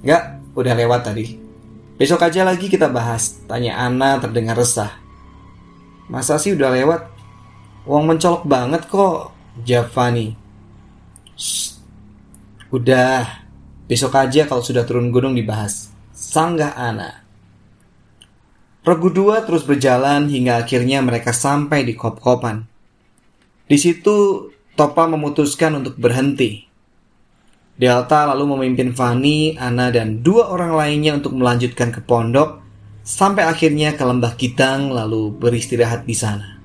Enggak, 0.00 0.40
udah 0.56 0.72
lewat 0.72 1.00
tadi. 1.08 1.36
Besok 2.00 2.24
aja 2.24 2.42
lagi 2.48 2.72
kita 2.72 2.88
bahas, 2.88 3.44
tanya 3.44 3.76
Ana 3.76 4.16
terdengar 4.18 4.56
resah. 4.56 4.90
Masa 6.08 6.40
sih 6.40 6.56
udah 6.56 6.72
lewat? 6.72 7.12
Uang 7.84 8.08
mencolok 8.08 8.48
banget 8.48 8.88
kok, 8.88 9.30
Fanny. 9.88 10.32
Udah, 12.72 13.44
besok 13.84 14.16
aja 14.16 14.48
kalau 14.48 14.64
sudah 14.64 14.88
turun 14.88 15.12
gunung 15.12 15.36
dibahas. 15.36 15.92
Sanggah 16.16 16.72
Ana. 16.72 17.20
Regu 18.82 19.12
dua 19.12 19.44
terus 19.46 19.62
berjalan 19.62 20.26
hingga 20.26 20.64
akhirnya 20.64 21.04
mereka 21.04 21.30
sampai 21.30 21.84
di 21.84 21.94
kop-kopan. 21.94 22.64
Di 23.68 23.78
situ 23.78 24.48
Topa 24.72 25.04
memutuskan 25.04 25.84
untuk 25.84 26.00
berhenti. 26.00 26.64
Delta 27.76 28.24
lalu 28.32 28.56
memimpin 28.56 28.96
Fanny, 28.96 29.52
Ana, 29.60 29.92
dan 29.92 30.24
dua 30.24 30.48
orang 30.48 30.72
lainnya 30.72 31.12
untuk 31.20 31.36
melanjutkan 31.36 31.92
ke 31.92 32.00
pondok 32.00 32.64
sampai 33.04 33.44
akhirnya 33.44 33.92
ke 33.98 34.02
lembah 34.06 34.32
Kitang 34.38 34.88
lalu 34.94 35.34
beristirahat 35.36 36.08
di 36.08 36.16
sana. 36.16 36.61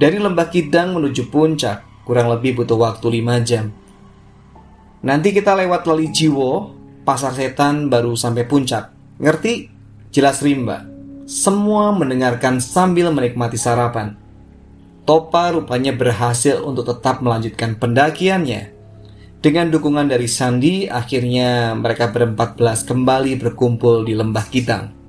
Dari 0.00 0.16
lembah 0.16 0.48
Kidang 0.48 0.96
menuju 0.96 1.28
puncak 1.28 2.08
kurang 2.08 2.32
lebih 2.32 2.56
butuh 2.56 2.80
waktu 2.80 3.20
5 3.20 3.44
jam. 3.44 3.68
Nanti 5.04 5.28
kita 5.36 5.52
lewat 5.52 5.84
Lali 5.84 6.08
Jiwo, 6.08 6.72
pasar 7.04 7.36
setan 7.36 7.92
baru 7.92 8.16
sampai 8.16 8.48
puncak. 8.48 8.88
Ngerti? 9.20 9.68
Jelas 10.08 10.40
rimba. 10.40 10.88
Semua 11.28 11.92
mendengarkan 11.92 12.64
sambil 12.64 13.12
menikmati 13.12 13.60
sarapan. 13.60 14.16
Topa 15.04 15.52
rupanya 15.52 15.92
berhasil 15.92 16.64
untuk 16.64 16.88
tetap 16.88 17.20
melanjutkan 17.20 17.76
pendakiannya. 17.76 18.72
Dengan 19.44 19.68
dukungan 19.68 20.08
dari 20.08 20.32
Sandi, 20.32 20.88
akhirnya 20.88 21.76
mereka 21.76 22.08
berempat 22.08 22.56
belas 22.56 22.88
kembali 22.88 23.36
berkumpul 23.36 24.08
di 24.08 24.16
lembah 24.16 24.48
Kitang. 24.48 24.99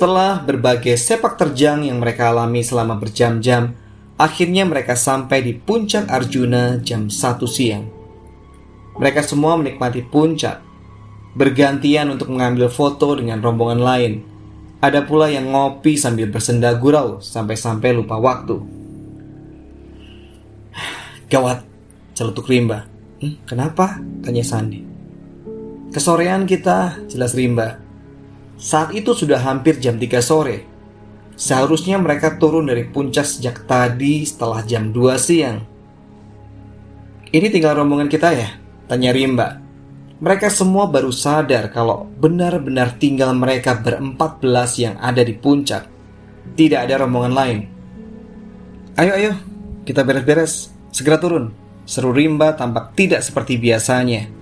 Setelah 0.00 0.40
berbagai 0.40 0.96
sepak 0.96 1.36
terjang 1.36 1.84
yang 1.84 2.00
mereka 2.00 2.32
alami 2.32 2.64
selama 2.64 2.96
berjam-jam, 2.96 3.76
akhirnya 4.16 4.64
mereka 4.64 4.96
sampai 4.96 5.44
di 5.44 5.52
puncak 5.52 6.08
Arjuna 6.08 6.80
jam 6.80 7.12
1 7.12 7.44
siang. 7.44 7.84
Mereka 8.96 9.20
semua 9.20 9.60
menikmati 9.60 10.00
puncak, 10.00 10.64
bergantian 11.36 12.08
untuk 12.16 12.32
mengambil 12.32 12.72
foto 12.72 13.12
dengan 13.12 13.44
rombongan 13.44 13.84
lain. 13.84 14.12
Ada 14.80 15.04
pula 15.04 15.28
yang 15.28 15.52
ngopi 15.52 16.00
sambil 16.00 16.32
bersenda 16.32 16.72
gurau 16.80 17.20
sampai-sampai 17.20 17.92
lupa 17.92 18.16
waktu. 18.16 18.56
Gawat, 21.28 21.60
celetuk 22.16 22.48
Rimba. 22.48 22.88
Hm, 23.20 23.44
kenapa? 23.44 24.00
Tanya 24.24 24.48
Sandi. 24.48 24.80
Kesorean 25.92 26.48
kita, 26.48 27.04
jelas 27.04 27.36
Rimba. 27.36 27.89
Saat 28.60 28.92
itu 28.92 29.16
sudah 29.16 29.40
hampir 29.40 29.80
jam 29.80 29.96
3 29.96 30.20
sore. 30.20 30.68
Seharusnya 31.32 31.96
mereka 31.96 32.36
turun 32.36 32.68
dari 32.68 32.84
puncak 32.84 33.24
sejak 33.24 33.64
tadi 33.64 34.20
setelah 34.28 34.60
jam 34.60 34.92
2 34.92 35.16
siang. 35.16 35.64
Ini 37.32 37.48
tinggal 37.48 37.80
rombongan 37.80 38.12
kita 38.12 38.36
ya? 38.36 38.60
Tanya 38.84 39.16
Rimba. 39.16 39.56
Mereka 40.20 40.52
semua 40.52 40.84
baru 40.84 41.08
sadar 41.08 41.72
kalau 41.72 42.04
benar-benar 42.04 43.00
tinggal 43.00 43.32
mereka 43.32 43.80
berempat 43.80 44.44
belas 44.44 44.76
yang 44.76 45.00
ada 45.00 45.24
di 45.24 45.32
puncak. 45.32 45.88
Tidak 46.52 46.76
ada 46.76 47.00
rombongan 47.00 47.32
lain. 47.32 47.58
Ayo, 49.00 49.16
ayo, 49.16 49.32
kita 49.88 50.04
beres-beres. 50.04 50.68
Segera 50.92 51.16
turun. 51.16 51.56
Seru 51.88 52.12
Rimba 52.12 52.52
tampak 52.52 52.92
tidak 52.92 53.24
seperti 53.24 53.56
biasanya. 53.56 54.39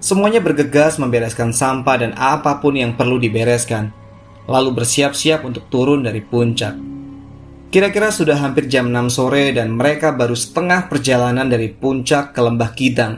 Semuanya 0.00 0.40
bergegas 0.40 0.96
membereskan 0.96 1.52
sampah 1.52 2.00
dan 2.00 2.16
apa 2.16 2.56
pun 2.56 2.72
yang 2.72 2.96
perlu 2.96 3.20
dibereskan, 3.20 3.92
lalu 4.48 4.72
bersiap-siap 4.80 5.44
untuk 5.44 5.68
turun 5.68 6.00
dari 6.00 6.24
puncak. 6.24 6.72
Kira-kira 7.68 8.08
sudah 8.08 8.40
hampir 8.40 8.66
jam 8.66 8.88
6 8.88 9.12
sore 9.12 9.52
dan 9.52 9.76
mereka 9.76 10.10
baru 10.10 10.32
setengah 10.32 10.88
perjalanan 10.88 11.46
dari 11.46 11.68
puncak 11.68 12.32
ke 12.32 12.40
lembah 12.40 12.72
Kidang. 12.72 13.14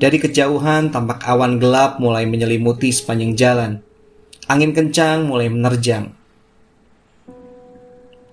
Dari 0.00 0.18
kejauhan 0.18 0.90
tampak 0.90 1.22
awan 1.28 1.62
gelap 1.62 2.02
mulai 2.02 2.26
menyelimuti 2.26 2.90
sepanjang 2.90 3.38
jalan. 3.38 3.72
Angin 4.50 4.74
kencang 4.74 5.28
mulai 5.28 5.46
menerjang. 5.46 6.10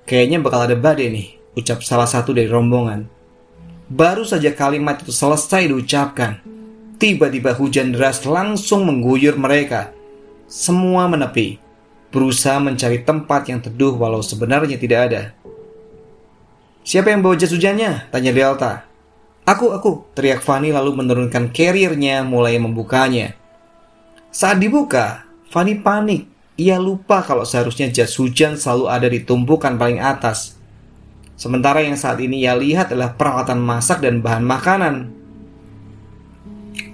Kayaknya 0.09 0.41
bakal 0.41 0.65
ada 0.65 0.73
badai 0.73 1.13
nih, 1.13 1.27
ucap 1.53 1.85
salah 1.85 2.09
satu 2.09 2.33
dari 2.33 2.49
rombongan. 2.49 3.05
Baru 3.85 4.25
saja 4.25 4.49
kalimat 4.57 5.05
itu 5.05 5.13
selesai 5.13 5.69
diucapkan, 5.69 6.41
Tiba-tiba 6.99 7.55
hujan 7.55 7.95
deras 7.95 8.27
langsung 8.27 8.83
mengguyur 8.83 9.39
mereka. 9.39 9.95
Semua 10.51 11.07
menepi, 11.07 11.55
berusaha 12.11 12.59
mencari 12.59 13.07
tempat 13.07 13.47
yang 13.47 13.63
teduh 13.63 13.95
walau 13.95 14.19
sebenarnya 14.19 14.75
tidak 14.75 14.99
ada. 15.07 15.21
Siapa 16.83 17.07
yang 17.07 17.23
bawa 17.23 17.39
jas 17.39 17.55
hujannya? 17.55 18.11
Tanya 18.11 18.35
Delta. 18.35 18.83
Aku, 19.47 19.71
aku, 19.71 20.11
teriak 20.11 20.43
Fanny 20.43 20.75
lalu 20.75 20.99
menurunkan 20.99 21.55
carriernya 21.55 22.27
mulai 22.27 22.59
membukanya. 22.59 23.31
Saat 24.29 24.59
dibuka, 24.59 25.23
Fanny 25.47 25.79
panik. 25.79 26.27
Ia 26.59 26.75
lupa 26.75 27.23
kalau 27.23 27.47
seharusnya 27.47 27.87
jas 27.87 28.11
hujan 28.19 28.59
selalu 28.59 28.85
ada 28.91 29.07
di 29.07 29.23
tumpukan 29.23 29.79
paling 29.79 30.03
atas. 30.03 30.59
Sementara 31.39 31.79
yang 31.79 31.95
saat 31.95 32.19
ini 32.19 32.43
ia 32.43 32.51
lihat 32.51 32.91
adalah 32.91 33.15
peralatan 33.15 33.63
masak 33.63 34.03
dan 34.03 34.19
bahan 34.19 34.43
makanan. 34.43 35.18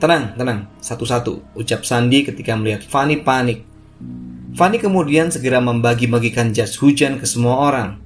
Tenang, 0.06 0.38
tenang, 0.38 0.70
satu-satu, 0.86 1.58
ucap 1.58 1.82
Sandi 1.82 2.22
ketika 2.22 2.54
melihat 2.54 2.86
Fanny 2.86 3.26
panik. 3.26 3.66
Fanny 4.54 4.78
kemudian 4.78 5.34
segera 5.34 5.58
membagi-bagikan 5.58 6.54
jas 6.54 6.78
hujan 6.78 7.18
ke 7.18 7.26
semua 7.26 7.58
orang. 7.58 7.98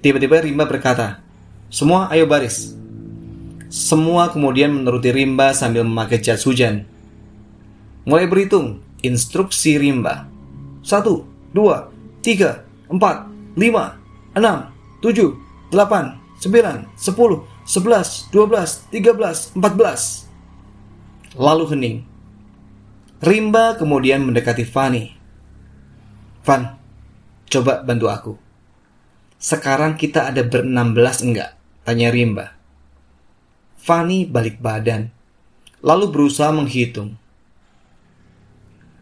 Tiba-tiba 0.00 0.40
Rimba 0.40 0.64
berkata, 0.64 1.20
Semua 1.68 2.08
ayo 2.08 2.24
baris. 2.24 2.72
Semua 3.68 4.32
kemudian 4.32 4.72
menuruti 4.72 5.12
Rimba 5.12 5.52
sambil 5.52 5.84
memakai 5.84 6.16
jas 6.16 6.48
hujan. 6.48 6.88
Mulai 8.08 8.24
berhitung, 8.24 8.80
instruksi 9.04 9.76
Rimba. 9.76 10.32
Satu, 10.80 11.28
dua, 11.52 11.92
tiga, 12.24 12.64
empat, 12.88 13.28
lima, 13.52 14.00
enam, 14.32 14.72
tujuh, 15.04 15.36
delapan, 15.68 16.16
sembilan, 16.40 16.88
sepuluh, 16.96 17.44
sebelas, 17.68 18.32
dua 18.32 18.48
belas, 18.48 18.88
tiga 18.88 19.12
belas, 19.12 19.52
empat 19.52 19.76
belas 19.76 20.21
lalu 21.36 21.64
hening. 21.72 21.98
Rimba 23.22 23.78
kemudian 23.78 24.26
mendekati 24.26 24.66
Fanny. 24.66 25.14
Van, 26.42 26.74
coba 27.46 27.86
bantu 27.86 28.06
aku. 28.10 28.34
Sekarang 29.38 29.94
kita 29.94 30.26
ada 30.26 30.42
berenam 30.42 30.90
belas 30.90 31.22
enggak? 31.22 31.54
Tanya 31.86 32.10
Rimba. 32.10 32.58
Fanny 33.78 34.26
balik 34.26 34.58
badan, 34.58 35.10
lalu 35.82 36.10
berusaha 36.10 36.50
menghitung. 36.50 37.18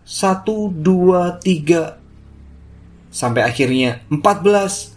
Satu, 0.05 0.69
dua, 0.69 1.41
tiga, 1.41 2.01
sampai 3.09 3.45
akhirnya 3.45 4.05
empat 4.13 4.37
belas, 4.45 4.97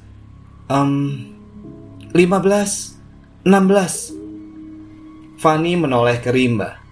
lima 2.12 2.38
belas, 2.44 2.96
enam 3.48 3.64
belas. 3.68 4.12
Fanny 5.40 5.80
menoleh 5.80 6.20
ke 6.20 6.32
Rimba. 6.32 6.83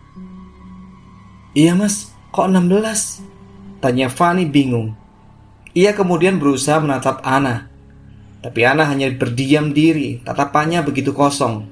Iya 1.51 1.75
mas, 1.75 2.15
kok 2.31 2.47
16? 2.47 3.83
Tanya 3.83 4.07
Fanny 4.07 4.47
bingung. 4.47 4.95
Ia 5.75 5.91
kemudian 5.91 6.39
berusaha 6.39 6.79
menatap 6.79 7.19
Ana. 7.27 7.67
Tapi 8.39 8.63
Ana 8.63 8.87
hanya 8.87 9.11
berdiam 9.11 9.75
diri, 9.75 10.23
tatapannya 10.23 10.79
begitu 10.79 11.11
kosong. 11.11 11.67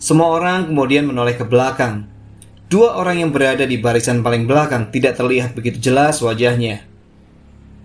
Semua 0.00 0.32
orang 0.32 0.72
kemudian 0.72 1.04
menoleh 1.04 1.36
ke 1.36 1.44
belakang. 1.44 2.08
Dua 2.72 2.96
orang 2.96 3.28
yang 3.28 3.30
berada 3.30 3.68
di 3.68 3.76
barisan 3.76 4.24
paling 4.24 4.48
belakang 4.48 4.88
tidak 4.88 5.20
terlihat 5.20 5.52
begitu 5.52 5.92
jelas 5.92 6.24
wajahnya. 6.24 6.88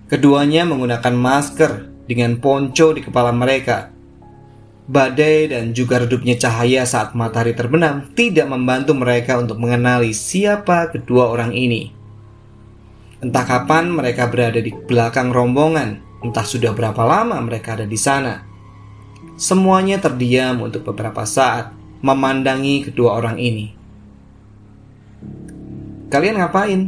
Keduanya 0.07 0.63
menggunakan 0.63 1.13
masker 1.19 1.71
dengan 2.07 2.39
ponco 2.39 2.95
di 2.95 3.03
kepala 3.03 3.35
mereka 3.35 3.91
Badai 4.87 5.51
dan 5.51 5.75
juga 5.75 5.99
redupnya 5.99 6.39
cahaya 6.39 6.87
saat 6.87 7.11
matahari 7.11 7.51
terbenam 7.51 8.07
tidak 8.15 8.47
membantu 8.47 8.95
mereka 8.95 9.35
untuk 9.35 9.59
mengenali 9.59 10.15
siapa 10.15 10.87
kedua 10.87 11.27
orang 11.27 11.51
ini. 11.51 11.91
Entah 13.19 13.43
kapan 13.43 13.91
mereka 13.91 14.31
berada 14.31 14.63
di 14.63 14.71
belakang 14.71 15.35
rombongan, 15.35 16.23
entah 16.23 16.47
sudah 16.47 16.71
berapa 16.71 17.03
lama 17.03 17.35
mereka 17.43 17.75
ada 17.75 17.83
di 17.83 17.99
sana. 17.99 18.47
Semuanya 19.35 19.99
terdiam 19.99 20.63
untuk 20.63 20.87
beberapa 20.87 21.27
saat, 21.27 21.75
memandangi 21.99 22.87
kedua 22.87 23.19
orang 23.19 23.35
ini. 23.43 23.75
Kalian 26.07 26.39
ngapain? 26.39 26.81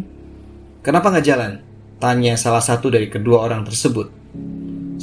Kenapa 0.79 1.11
nggak 1.11 1.27
jalan? 1.27 1.59
Tanya 1.99 2.39
salah 2.39 2.63
satu 2.63 2.87
dari 2.87 3.11
kedua 3.11 3.43
orang 3.43 3.67
tersebut. 3.67 4.07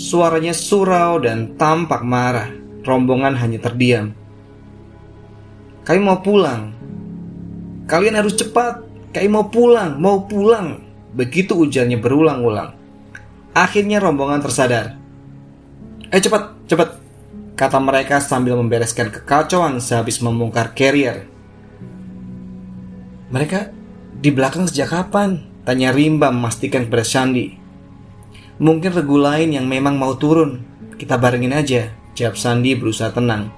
Suaranya 0.01 0.57
surau 0.57 1.21
dan 1.21 1.61
tampak 1.61 2.01
marah 2.01 2.66
rombongan 2.87 3.35
hanya 3.35 3.59
terdiam. 3.59 4.15
Kami 5.83 6.01
mau 6.03 6.23
pulang. 6.23 6.71
Kalian 7.91 8.19
harus 8.19 8.39
cepat. 8.39 8.87
Kami 9.11 9.29
mau 9.31 9.51
pulang, 9.51 9.99
mau 9.99 10.27
pulang. 10.27 10.83
Begitu 11.15 11.55
ujarnya 11.55 11.99
berulang-ulang. 11.99 12.75
Akhirnya 13.57 13.99
rombongan 13.99 14.43
tersadar. 14.43 14.95
Eh 16.11 16.21
cepat, 16.23 16.55
cepat. 16.71 17.03
Kata 17.57 17.81
mereka 17.81 18.21
sambil 18.21 18.53
membereskan 18.61 19.09
kekacauan 19.09 19.81
sehabis 19.81 20.21
membongkar 20.21 20.77
carrier. 20.77 21.25
Mereka 23.33 23.73
di 24.21 24.31
belakang 24.31 24.69
sejak 24.69 24.93
kapan? 24.93 25.41
Tanya 25.67 25.91
Rimba 25.91 26.31
memastikan 26.31 26.87
kepada 26.87 27.03
Sandi. 27.03 27.57
Mungkin 28.61 28.93
regu 28.93 29.19
lain 29.19 29.57
yang 29.57 29.67
memang 29.67 29.97
mau 29.97 30.15
turun. 30.15 30.63
Kita 31.01 31.17
barengin 31.17 31.57
aja. 31.57 31.91
Jawab 32.17 32.41
Sandi 32.41 32.73
berusaha 32.73 33.13
tenang. 33.13 33.53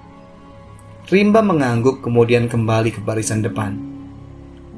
Rimba 1.07 1.47
mengangguk 1.47 2.03
kemudian 2.03 2.51
kembali 2.51 2.91
ke 2.91 2.99
barisan 2.99 3.39
depan. 3.39 3.79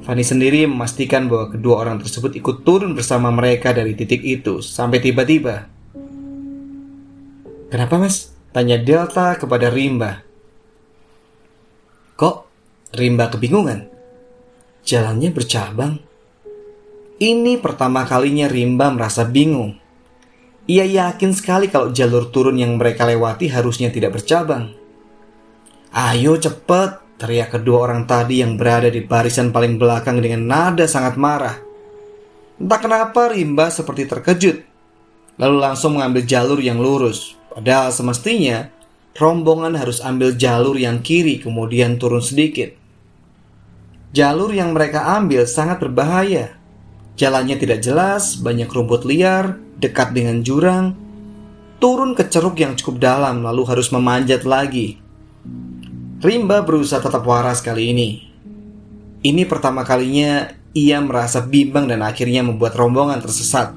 Fanny 0.04 0.20
sendiri 0.20 0.68
memastikan 0.68 1.32
bahwa 1.32 1.48
kedua 1.48 1.80
orang 1.80 1.96
tersebut 2.04 2.36
ikut 2.36 2.60
turun 2.60 2.92
bersama 2.92 3.32
mereka 3.32 3.72
dari 3.72 3.96
titik 3.96 4.20
itu 4.20 4.60
sampai 4.60 5.00
tiba-tiba. 5.00 5.64
Kenapa 7.72 7.96
mas? 7.96 8.36
Tanya 8.52 8.76
Delta 8.76 9.40
kepada 9.40 9.72
Rimba. 9.72 10.20
Kok 12.20 12.36
Rimba 12.92 13.32
kebingungan? 13.32 13.88
Jalannya 14.84 15.32
bercabang. 15.32 15.96
Ini 17.16 17.56
pertama 17.64 18.04
kalinya 18.04 18.44
Rimba 18.44 18.92
merasa 18.92 19.24
bingung. 19.24 19.79
Ia 20.68 20.84
yakin 20.84 21.32
sekali 21.32 21.72
kalau 21.72 21.88
jalur 21.94 22.28
turun 22.28 22.60
yang 22.60 22.76
mereka 22.76 23.08
lewati 23.08 23.48
harusnya 23.48 23.88
tidak 23.88 24.20
bercabang. 24.20 24.76
Ayo 25.90 26.36
cepet, 26.36 27.16
teriak 27.16 27.56
kedua 27.56 27.88
orang 27.90 28.04
tadi 28.04 28.44
yang 28.44 28.60
berada 28.60 28.92
di 28.92 29.00
barisan 29.00 29.50
paling 29.50 29.80
belakang 29.80 30.20
dengan 30.20 30.46
nada 30.46 30.84
sangat 30.84 31.16
marah. 31.16 31.56
Entah 32.60 32.80
kenapa 32.80 33.32
Rimba 33.32 33.72
seperti 33.72 34.04
terkejut, 34.04 34.56
lalu 35.40 35.56
langsung 35.58 35.96
mengambil 35.96 36.28
jalur 36.28 36.60
yang 36.60 36.76
lurus. 36.76 37.34
Padahal 37.50 37.90
semestinya 37.90 38.68
rombongan 39.16 39.74
harus 39.74 40.04
ambil 40.04 40.36
jalur 40.36 40.76
yang 40.76 41.00
kiri 41.00 41.40
kemudian 41.40 41.96
turun 41.96 42.20
sedikit. 42.20 42.76
Jalur 44.12 44.52
yang 44.52 44.76
mereka 44.76 45.16
ambil 45.18 45.48
sangat 45.48 45.80
berbahaya 45.80 46.59
Jalannya 47.18 47.56
tidak 47.58 47.82
jelas, 47.84 48.38
banyak 48.38 48.70
rumput 48.70 49.06
liar, 49.08 49.58
dekat 49.80 50.12
dengan 50.12 50.44
jurang, 50.44 50.94
turun 51.80 52.12
ke 52.12 52.28
ceruk 52.28 52.60
yang 52.60 52.76
cukup 52.76 53.00
dalam 53.00 53.40
lalu 53.40 53.64
harus 53.64 53.88
memanjat 53.88 54.44
lagi. 54.44 55.00
Rimba 56.20 56.60
berusaha 56.60 57.00
tetap 57.00 57.24
waras 57.24 57.64
kali 57.64 57.96
ini. 57.96 58.10
Ini 59.24 59.48
pertama 59.48 59.84
kalinya 59.88 60.52
ia 60.76 61.00
merasa 61.00 61.40
bimbang 61.40 61.88
dan 61.88 62.04
akhirnya 62.04 62.44
membuat 62.44 62.76
rombongan 62.76 63.24
tersesat. 63.24 63.72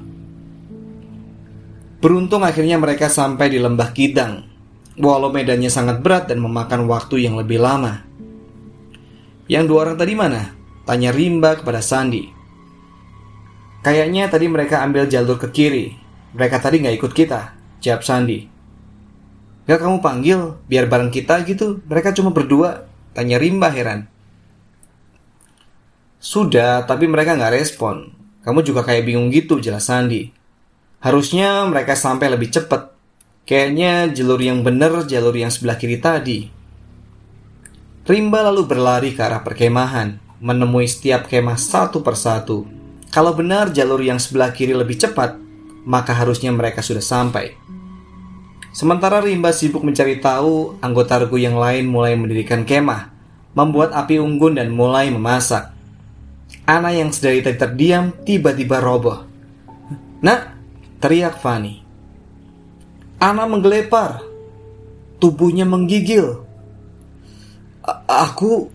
Beruntung 2.04 2.44
akhirnya 2.44 2.76
mereka 2.76 3.08
sampai 3.08 3.48
di 3.48 3.56
lembah 3.56 3.96
Kidang, 3.96 4.44
walau 5.00 5.32
medannya 5.32 5.72
sangat 5.72 6.04
berat 6.04 6.28
dan 6.28 6.44
memakan 6.44 6.84
waktu 6.84 7.24
yang 7.24 7.40
lebih 7.40 7.64
lama. 7.64 8.04
Yang 9.48 9.64
dua 9.72 9.78
orang 9.88 9.96
tadi 9.96 10.12
mana? 10.12 10.52
Tanya 10.84 11.16
Rimba 11.16 11.56
kepada 11.56 11.80
Sandi. 11.80 12.33
Kayaknya 13.84 14.32
tadi 14.32 14.48
mereka 14.48 14.80
ambil 14.80 15.04
jalur 15.04 15.36
ke 15.36 15.52
kiri. 15.52 15.92
Mereka 16.32 16.56
tadi 16.56 16.80
nggak 16.80 16.96
ikut 16.96 17.12
kita, 17.12 17.52
jawab 17.84 18.00
Sandi. 18.00 18.48
Gak 19.68 19.80
kamu 19.80 20.00
panggil, 20.00 20.56
biar 20.68 20.88
bareng 20.88 21.12
kita 21.12 21.44
gitu. 21.44 21.84
Mereka 21.84 22.16
cuma 22.16 22.32
berdua, 22.32 22.88
tanya 23.12 23.36
Rimba 23.36 23.68
heran. 23.68 24.08
Sudah, 26.16 26.88
tapi 26.88 27.04
mereka 27.04 27.36
nggak 27.36 27.60
respon. 27.60 28.12
Kamu 28.40 28.64
juga 28.64 28.84
kayak 28.84 29.04
bingung 29.04 29.28
gitu, 29.28 29.60
jelas 29.60 29.84
Sandi. 29.88 30.32
Harusnya 31.04 31.68
mereka 31.68 31.92
sampai 31.92 32.32
lebih 32.32 32.48
cepat. 32.48 32.92
Kayaknya 33.44 34.08
jalur 34.16 34.40
yang 34.40 34.64
bener 34.64 35.04
jalur 35.04 35.36
yang 35.36 35.52
sebelah 35.52 35.76
kiri 35.76 36.00
tadi. 36.00 36.48
Rimba 38.08 38.40
lalu 38.48 38.64
berlari 38.64 39.12
ke 39.12 39.20
arah 39.20 39.44
perkemahan, 39.44 40.20
menemui 40.40 40.88
setiap 40.88 41.28
kemah 41.28 41.60
satu 41.60 42.00
persatu. 42.00 42.83
Kalau 43.14 43.30
benar 43.30 43.70
jalur 43.70 44.02
yang 44.02 44.18
sebelah 44.18 44.50
kiri 44.50 44.74
lebih 44.74 44.98
cepat, 44.98 45.38
maka 45.86 46.10
harusnya 46.10 46.50
mereka 46.50 46.82
sudah 46.82 46.98
sampai. 46.98 47.54
Sementara 48.74 49.22
Rimba 49.22 49.54
sibuk 49.54 49.86
mencari 49.86 50.18
tahu, 50.18 50.82
anggota 50.82 51.22
regu 51.22 51.38
yang 51.38 51.54
lain 51.54 51.86
mulai 51.86 52.18
mendirikan 52.18 52.66
kemah, 52.66 53.14
membuat 53.54 53.94
api 53.94 54.18
unggun 54.18 54.58
dan 54.58 54.74
mulai 54.74 55.14
memasak. 55.14 55.70
Ana 56.66 56.90
yang 56.90 57.14
sedari 57.14 57.38
tadi 57.38 57.54
terdiam 57.54 58.10
tiba-tiba 58.26 58.82
roboh. 58.82 59.22
Nak, 60.18 60.40
teriak 60.98 61.38
Fani. 61.38 61.86
Ana 63.22 63.46
menggelepar. 63.46 64.26
Tubuhnya 65.22 65.62
menggigil. 65.62 66.42
Aku 68.10 68.74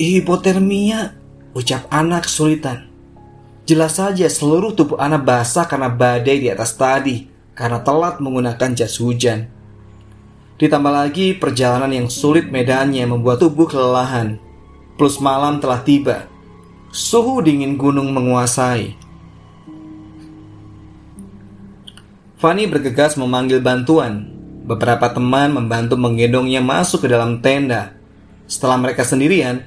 hipotermia, 0.00 1.12
ucap 1.52 1.84
anak 1.92 2.24
kesulitan. 2.24 2.91
Jelas 3.72 3.96
saja 3.96 4.28
seluruh 4.28 4.76
tubuh 4.76 5.00
anak 5.00 5.24
basah 5.24 5.64
karena 5.64 5.88
badai 5.88 6.44
di 6.44 6.52
atas 6.52 6.76
tadi, 6.76 7.24
karena 7.56 7.80
telat 7.80 8.20
menggunakan 8.20 8.76
jas 8.76 9.00
hujan. 9.00 9.48
Ditambah 10.60 10.92
lagi 10.92 11.32
perjalanan 11.32 11.88
yang 11.88 12.12
sulit 12.12 12.52
medannya 12.52 13.08
membuat 13.08 13.40
tubuh 13.40 13.64
kelelahan. 13.64 14.36
Plus 15.00 15.16
malam 15.24 15.56
telah 15.56 15.80
tiba. 15.80 16.28
Suhu 16.92 17.40
dingin 17.40 17.80
gunung 17.80 18.12
menguasai. 18.12 18.92
Fanny 22.44 22.68
bergegas 22.68 23.16
memanggil 23.16 23.64
bantuan. 23.64 24.36
Beberapa 24.68 25.08
teman 25.16 25.48
membantu 25.48 25.96
menggendongnya 25.96 26.60
masuk 26.60 27.08
ke 27.08 27.08
dalam 27.08 27.40
tenda. 27.40 27.96
Setelah 28.44 28.76
mereka 28.76 29.00
sendirian, 29.00 29.64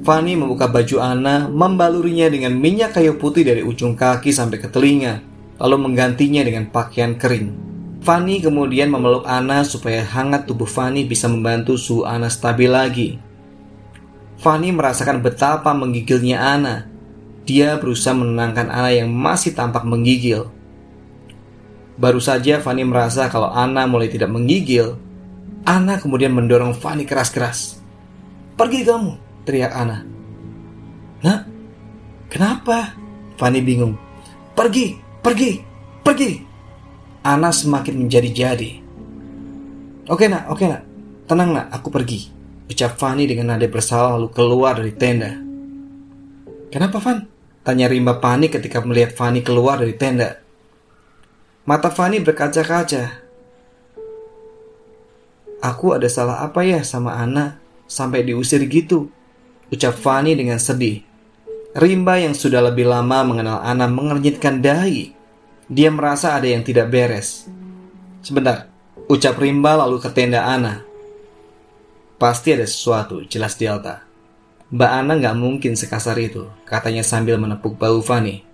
Fanny 0.00 0.40
membuka 0.40 0.72
baju 0.72 1.04
Ana, 1.04 1.52
membalurinya 1.52 2.32
dengan 2.32 2.56
minyak 2.56 2.96
kayu 2.96 3.20
putih 3.20 3.44
dari 3.44 3.60
ujung 3.60 3.92
kaki 3.92 4.32
sampai 4.32 4.56
ke 4.56 4.72
telinga, 4.72 5.20
lalu 5.60 5.84
menggantinya 5.84 6.40
dengan 6.40 6.72
pakaian 6.72 7.20
kering. 7.20 7.52
Fanny 8.00 8.40
kemudian 8.40 8.88
memeluk 8.88 9.28
Ana 9.28 9.62
supaya 9.68 10.00
hangat 10.00 10.48
tubuh 10.48 10.66
Fanny 10.66 11.04
bisa 11.04 11.28
membantu 11.28 11.76
suhu 11.76 12.08
Ana 12.08 12.32
stabil 12.32 12.72
lagi. 12.72 13.08
Fanny 14.40 14.72
merasakan 14.72 15.22
betapa 15.22 15.70
menggigilnya 15.76 16.40
Ana. 16.40 16.88
Dia 17.46 17.78
berusaha 17.78 18.16
menenangkan 18.16 18.72
Ana 18.72 18.90
yang 18.90 19.12
masih 19.12 19.54
tampak 19.54 19.86
menggigil. 19.86 20.50
Baru 21.94 22.18
saja 22.18 22.58
Fanny 22.58 22.82
merasa 22.82 23.28
kalau 23.28 23.52
Ana 23.52 23.86
mulai 23.86 24.08
tidak 24.08 24.32
menggigil, 24.32 24.98
Ana 25.62 26.00
kemudian 26.00 26.34
mendorong 26.34 26.74
Fanny 26.74 27.06
keras-keras. 27.06 27.78
Pergi 28.58 28.82
kamu, 28.82 29.31
teriak 29.44 29.72
Ana. 29.74 30.04
Nak, 31.22 31.40
kenapa? 32.30 32.94
Fanny 33.38 33.62
bingung. 33.62 33.94
Pergi, 34.52 34.98
pergi, 35.22 35.62
pergi. 36.02 36.30
Ana 37.22 37.54
semakin 37.54 38.06
menjadi-jadi. 38.06 38.70
Oke 40.10 40.26
nak, 40.26 40.50
oke 40.50 40.64
nak. 40.66 40.82
Tenang 41.30 41.54
nak, 41.54 41.66
aku 41.70 41.88
pergi. 41.94 42.26
Ucap 42.66 42.98
Fanny 42.98 43.30
dengan 43.30 43.54
nada 43.54 43.66
bersalah 43.70 44.18
lalu 44.18 44.28
keluar 44.34 44.74
dari 44.78 44.94
tenda. 44.94 45.30
Kenapa 46.72 46.98
Van? 46.98 47.28
Tanya 47.62 47.86
Rimba 47.86 48.18
panik 48.18 48.58
ketika 48.58 48.82
melihat 48.82 49.14
Fanny 49.14 49.46
keluar 49.46 49.78
dari 49.78 49.94
tenda. 49.94 50.42
Mata 51.62 51.94
Fanny 51.94 52.18
berkaca-kaca. 52.18 53.22
Aku 55.62 55.94
ada 55.94 56.10
salah 56.10 56.42
apa 56.42 56.66
ya 56.66 56.82
sama 56.82 57.14
Ana 57.14 57.62
sampai 57.86 58.26
diusir 58.26 58.66
gitu? 58.66 59.14
Ucap 59.72 59.96
Fanny 59.96 60.36
dengan 60.36 60.60
sedih. 60.60 61.00
Rimba 61.72 62.20
yang 62.20 62.36
sudah 62.36 62.60
lebih 62.60 62.84
lama 62.84 63.24
mengenal 63.24 63.64
Ana 63.64 63.88
mengernyitkan 63.88 64.60
dahi. 64.60 65.16
Dia 65.72 65.88
merasa 65.88 66.36
ada 66.36 66.44
yang 66.44 66.60
tidak 66.60 66.92
beres. 66.92 67.48
Sebentar, 68.20 68.68
ucap 69.08 69.40
Rimba 69.40 69.80
lalu 69.80 69.96
ke 69.96 70.12
tenda 70.12 70.44
Ana. 70.44 70.84
Pasti 72.20 72.52
ada 72.52 72.68
sesuatu, 72.68 73.24
jelas 73.24 73.56
Delta. 73.56 74.04
Mbak 74.68 74.92
Ana 74.92 75.12
nggak 75.16 75.36
mungkin 75.40 75.72
sekasar 75.72 76.20
itu, 76.20 76.46
katanya 76.68 77.00
sambil 77.00 77.40
menepuk 77.40 77.80
bau 77.80 78.04
Fanny. 78.04 78.44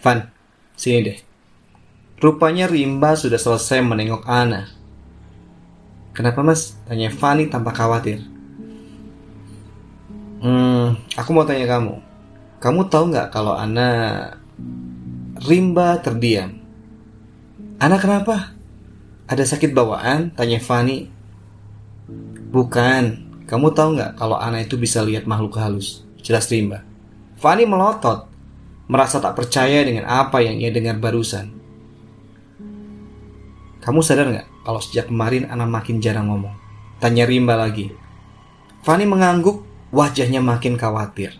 Van, 0.00 0.32
sini 0.76 1.00
deh. 1.04 1.18
Rupanya 2.20 2.64
Rimba 2.64 3.12
sudah 3.12 3.36
selesai 3.36 3.84
menengok 3.84 4.24
Ana. 4.24 4.72
Kenapa 6.16 6.40
mas? 6.40 6.80
Tanya 6.88 7.12
Fanny 7.12 7.52
tanpa 7.52 7.76
khawatir. 7.76 8.33
Hmm, 10.44 11.00
aku 11.16 11.32
mau 11.32 11.48
tanya 11.48 11.64
kamu. 11.64 12.04
Kamu 12.60 12.92
tahu 12.92 13.16
nggak 13.16 13.32
kalau 13.32 13.56
Ana 13.56 14.28
rimba 15.40 15.96
terdiam? 16.04 16.60
Ana 17.80 17.96
kenapa? 17.96 18.52
Ada 19.24 19.56
sakit 19.56 19.72
bawaan? 19.72 20.36
Tanya 20.36 20.60
Fanny. 20.60 21.08
Bukan. 22.52 23.24
Kamu 23.48 23.72
tahu 23.72 23.96
nggak 23.96 24.20
kalau 24.20 24.36
Ana 24.36 24.60
itu 24.60 24.76
bisa 24.76 25.00
lihat 25.00 25.24
makhluk 25.24 25.56
halus? 25.56 26.04
Jelas 26.20 26.44
rimba. 26.52 26.84
Fanny 27.40 27.64
melotot, 27.64 28.28
merasa 28.84 29.24
tak 29.24 29.40
percaya 29.40 29.80
dengan 29.80 30.04
apa 30.04 30.44
yang 30.44 30.60
ia 30.60 30.68
dengar 30.68 31.00
barusan. 31.00 31.56
Kamu 33.80 34.04
sadar 34.04 34.28
nggak 34.28 34.48
kalau 34.60 34.80
sejak 34.84 35.08
kemarin 35.08 35.48
Ana 35.48 35.64
makin 35.64 36.04
jarang 36.04 36.28
ngomong? 36.28 36.52
Tanya 37.00 37.24
Rimba 37.24 37.56
lagi. 37.56 37.88
Fanny 38.84 39.08
mengangguk 39.08 39.73
Wajahnya 39.94 40.42
makin 40.42 40.74
khawatir. 40.74 41.38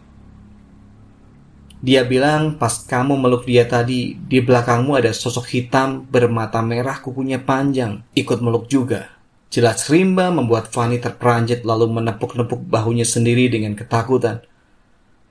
Dia 1.83 2.07
bilang 2.07 2.55
pas 2.55 2.87
kamu 2.87 3.19
meluk 3.19 3.51
dia 3.51 3.67
tadi, 3.67 4.15
di 4.15 4.39
belakangmu 4.39 4.95
ada 4.95 5.11
sosok 5.11 5.51
hitam 5.51 6.07
bermata 6.07 6.63
merah 6.63 7.03
kukunya 7.03 7.43
panjang, 7.43 8.07
ikut 8.15 8.39
meluk 8.39 8.71
juga. 8.71 9.11
Jelas 9.51 9.91
rimba 9.91 10.31
membuat 10.31 10.71
Fanny 10.71 11.03
terperanjat 11.03 11.67
lalu 11.67 11.99
menepuk-nepuk 11.99 12.63
bahunya 12.63 13.03
sendiri 13.03 13.51
dengan 13.51 13.75
ketakutan. 13.75 14.47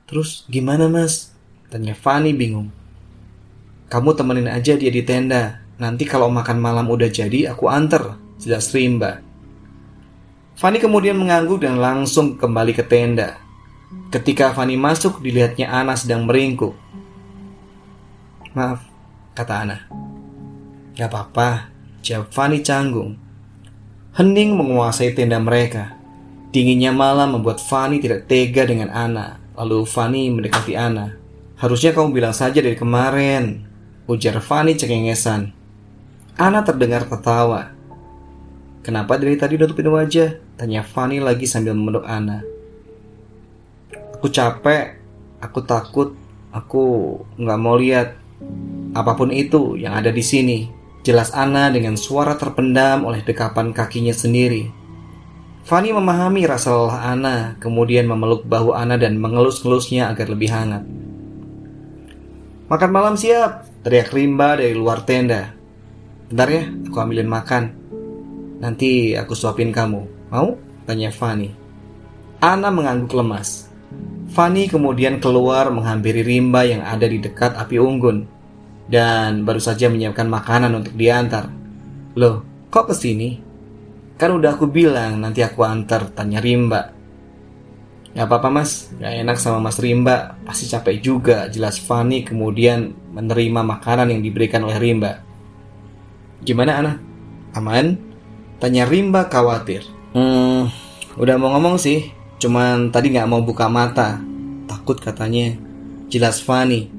Terus 0.03 0.43
gimana 0.51 0.91
mas? 0.91 1.31
Tanya 1.71 1.95
Fanny 1.95 2.35
bingung. 2.35 2.75
Kamu 3.87 4.13
temenin 4.19 4.51
aja 4.51 4.75
dia 4.75 4.91
di 4.91 5.03
tenda. 5.07 5.63
Nanti 5.79 6.03
kalau 6.03 6.27
makan 6.27 6.59
malam 6.59 6.91
udah 6.91 7.07
jadi 7.07 7.55
aku 7.55 7.71
anter. 7.71 8.19
Jelas 8.37 8.69
rimba. 8.75 9.23
Fanny 10.53 10.77
kemudian 10.77 11.17
mengangguk 11.17 11.65
dan 11.65 11.81
langsung 11.81 12.37
kembali 12.37 12.77
ke 12.77 12.85
tenda. 12.85 13.41
Ketika 14.13 14.53
Fani 14.53 14.77
masuk, 14.77 15.25
dilihatnya 15.25 15.73
Ana 15.73 15.97
sedang 15.97 16.29
meringkuk. 16.29 16.77
Maaf, 18.53 18.85
kata 19.33 19.53
Ana. 19.65 19.77
Gak 20.93 21.09
apa-apa, 21.09 21.73
jawab 22.05 22.29
Fani 22.29 22.61
canggung. 22.61 23.17
Hening 24.13 24.53
menguasai 24.53 25.17
tenda 25.17 25.41
mereka. 25.41 25.97
Dinginnya 26.53 26.93
malam 26.93 27.33
membuat 27.33 27.57
Fani 27.57 27.97
tidak 27.97 28.29
tega 28.29 28.69
dengan 28.69 28.93
Ana. 28.93 29.41
Lalu 29.57 29.89
Fani 29.89 30.29
mendekati 30.29 30.77
Ana. 30.77 31.17
Harusnya 31.57 31.97
kamu 31.97 32.13
bilang 32.13 32.37
saja 32.37 32.61
dari 32.61 32.77
kemarin, 32.77 33.65
ujar 34.05 34.37
Fani 34.37 34.77
cengengesan. 34.77 35.49
Ana 36.37 36.61
terdengar 36.61 37.09
tertawa. 37.09 37.72
Kenapa 38.83 39.15
dari 39.15 39.39
tadi 39.39 39.55
udah 39.55 39.67
tutupin 39.71 39.95
wajah? 39.95 40.59
Tanya 40.59 40.83
Fani 40.83 41.23
lagi 41.23 41.47
sambil 41.47 41.71
memeluk 41.71 42.03
Ana. 42.03 42.43
Aku 44.19 44.27
capek, 44.27 44.99
aku 45.39 45.63
takut, 45.63 46.19
aku 46.51 46.83
nggak 47.39 47.59
mau 47.63 47.79
lihat 47.79 48.19
apa 48.91 49.11
pun 49.15 49.31
itu 49.31 49.79
yang 49.79 49.95
ada 49.95 50.11
di 50.11 50.19
sini. 50.19 50.67
Jelas 50.99 51.31
Ana 51.31 51.71
dengan 51.71 51.95
suara 51.95 52.35
terpendam 52.35 53.07
oleh 53.07 53.23
dekapan 53.23 53.71
kakinya 53.71 54.11
sendiri. 54.11 54.67
Fanny 55.63 55.95
memahami 55.95 56.43
rasa 56.43 56.75
lelah 56.75 57.07
Ana, 57.07 57.35
kemudian 57.63 58.03
memeluk 58.03 58.43
bahu 58.43 58.75
Ana 58.75 58.99
dan 58.99 59.15
mengelus-ngelusnya 59.15 60.11
agar 60.11 60.27
lebih 60.27 60.51
hangat. 60.51 60.83
Makan 62.67 62.91
malam 62.91 63.15
siap, 63.15 63.63
teriak 63.79 64.11
Rimba 64.11 64.59
dari 64.59 64.75
luar 64.75 65.07
tenda. 65.07 65.55
Bentar 66.27 66.47
ya, 66.51 66.63
aku 66.67 66.97
ambilin 66.99 67.31
makan. 67.31 67.82
Nanti 68.63 69.11
aku 69.11 69.35
suapin 69.35 69.75
kamu. 69.75 70.31
Mau? 70.31 70.55
Tanya 70.87 71.11
Fanny. 71.11 71.51
Ana 72.39 72.71
mengangguk 72.71 73.11
lemas. 73.11 73.67
Fanny 74.31 74.71
kemudian 74.71 75.19
keluar 75.19 75.67
menghampiri 75.67 76.23
Rimba 76.23 76.63
yang 76.63 76.79
ada 76.79 77.03
di 77.03 77.19
dekat 77.19 77.59
api 77.59 77.75
unggun 77.75 78.23
dan 78.87 79.43
baru 79.43 79.59
saja 79.59 79.91
menyiapkan 79.91 80.31
makanan 80.31 80.71
untuk 80.79 80.95
diantar. 80.95 81.51
Loh, 82.15 82.67
kok 82.71 82.87
ke 82.87 82.95
sini? 82.95 83.35
Kan 84.15 84.39
udah 84.39 84.55
aku 84.55 84.71
bilang 84.71 85.19
nanti 85.19 85.43
aku 85.43 85.61
antar, 85.67 86.07
tanya 86.15 86.39
Rimba. 86.39 86.95
Gak 88.13 88.29
apa-apa 88.29 88.49
mas, 88.49 88.93
gak 88.95 89.11
enak 89.11 89.37
sama 89.41 89.59
mas 89.59 89.81
Rimba, 89.81 90.39
pasti 90.47 90.71
capek 90.71 91.03
juga. 91.03 91.37
Jelas 91.51 91.81
Fanny 91.83 92.23
kemudian 92.23 92.95
menerima 93.11 93.61
makanan 93.65 94.13
yang 94.13 94.21
diberikan 94.23 94.63
oleh 94.63 94.79
Rimba. 94.79 95.19
Gimana 96.45 96.71
Ana? 96.79 96.93
Aman? 97.53 98.12
Tanya 98.61 98.83
Rimba 98.89 99.29
khawatir. 99.29 99.85
Hmm, 100.13 100.69
udah 101.17 101.35
mau 101.41 101.53
ngomong 101.57 101.81
sih, 101.81 102.13
cuman 102.37 102.93
tadi 102.93 103.13
gak 103.13 103.29
mau 103.29 103.41
buka 103.41 103.71
mata. 103.71 104.21
Takut 104.69 104.97
katanya. 104.99 105.57
Jelas 106.09 106.41
Fanny. 106.43 106.89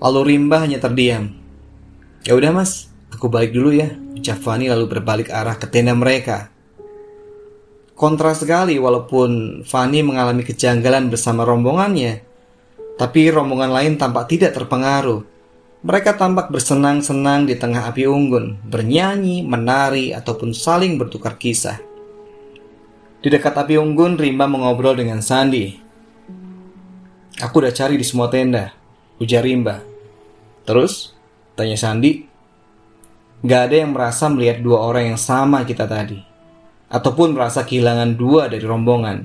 Lalu 0.00 0.20
Rimba 0.34 0.64
hanya 0.64 0.80
terdiam. 0.80 1.30
Ya 2.26 2.36
udah 2.36 2.52
mas, 2.52 2.90
aku 3.08 3.32
balik 3.32 3.56
dulu 3.56 3.72
ya, 3.72 3.96
ucap 4.12 4.40
Fanny 4.44 4.68
lalu 4.68 4.88
berbalik 4.88 5.32
arah 5.32 5.56
ke 5.56 5.64
tenda 5.68 5.96
mereka. 5.96 6.52
Kontras 7.96 8.40
sekali 8.40 8.80
walaupun 8.80 9.60
Fanny 9.64 10.00
mengalami 10.00 10.40
kejanggalan 10.40 11.12
bersama 11.12 11.44
rombongannya, 11.44 12.24
tapi 12.96 13.28
rombongan 13.28 13.72
lain 13.72 13.92
tampak 13.96 14.28
tidak 14.28 14.56
terpengaruh. 14.56 15.20
Mereka 15.80 16.20
tampak 16.20 16.52
bersenang-senang 16.52 17.48
di 17.48 17.56
tengah 17.56 17.88
api 17.88 18.04
unggun, 18.04 18.60
bernyanyi, 18.68 19.40
menari, 19.40 20.12
ataupun 20.12 20.52
saling 20.52 21.00
bertukar 21.00 21.40
kisah. 21.40 21.80
Di 23.24 23.32
dekat 23.32 23.56
api 23.56 23.80
unggun, 23.80 24.20
Rimba 24.20 24.44
mengobrol 24.44 25.00
dengan 25.00 25.24
Sandi. 25.24 25.72
Aku 27.40 27.64
udah 27.64 27.72
cari 27.72 27.96
di 27.96 28.04
semua 28.04 28.28
tenda, 28.28 28.76
ujar 29.16 29.40
Rimba. 29.40 29.80
Terus? 30.68 31.16
Tanya 31.56 31.80
Sandi. 31.80 32.28
Gak 33.40 33.72
ada 33.72 33.76
yang 33.80 33.96
merasa 33.96 34.28
melihat 34.28 34.60
dua 34.60 34.84
orang 34.84 35.16
yang 35.16 35.20
sama 35.20 35.64
kita 35.64 35.88
tadi. 35.88 36.20
Ataupun 36.92 37.32
merasa 37.32 37.64
kehilangan 37.64 38.20
dua 38.20 38.52
dari 38.52 38.68
rombongan. 38.68 39.24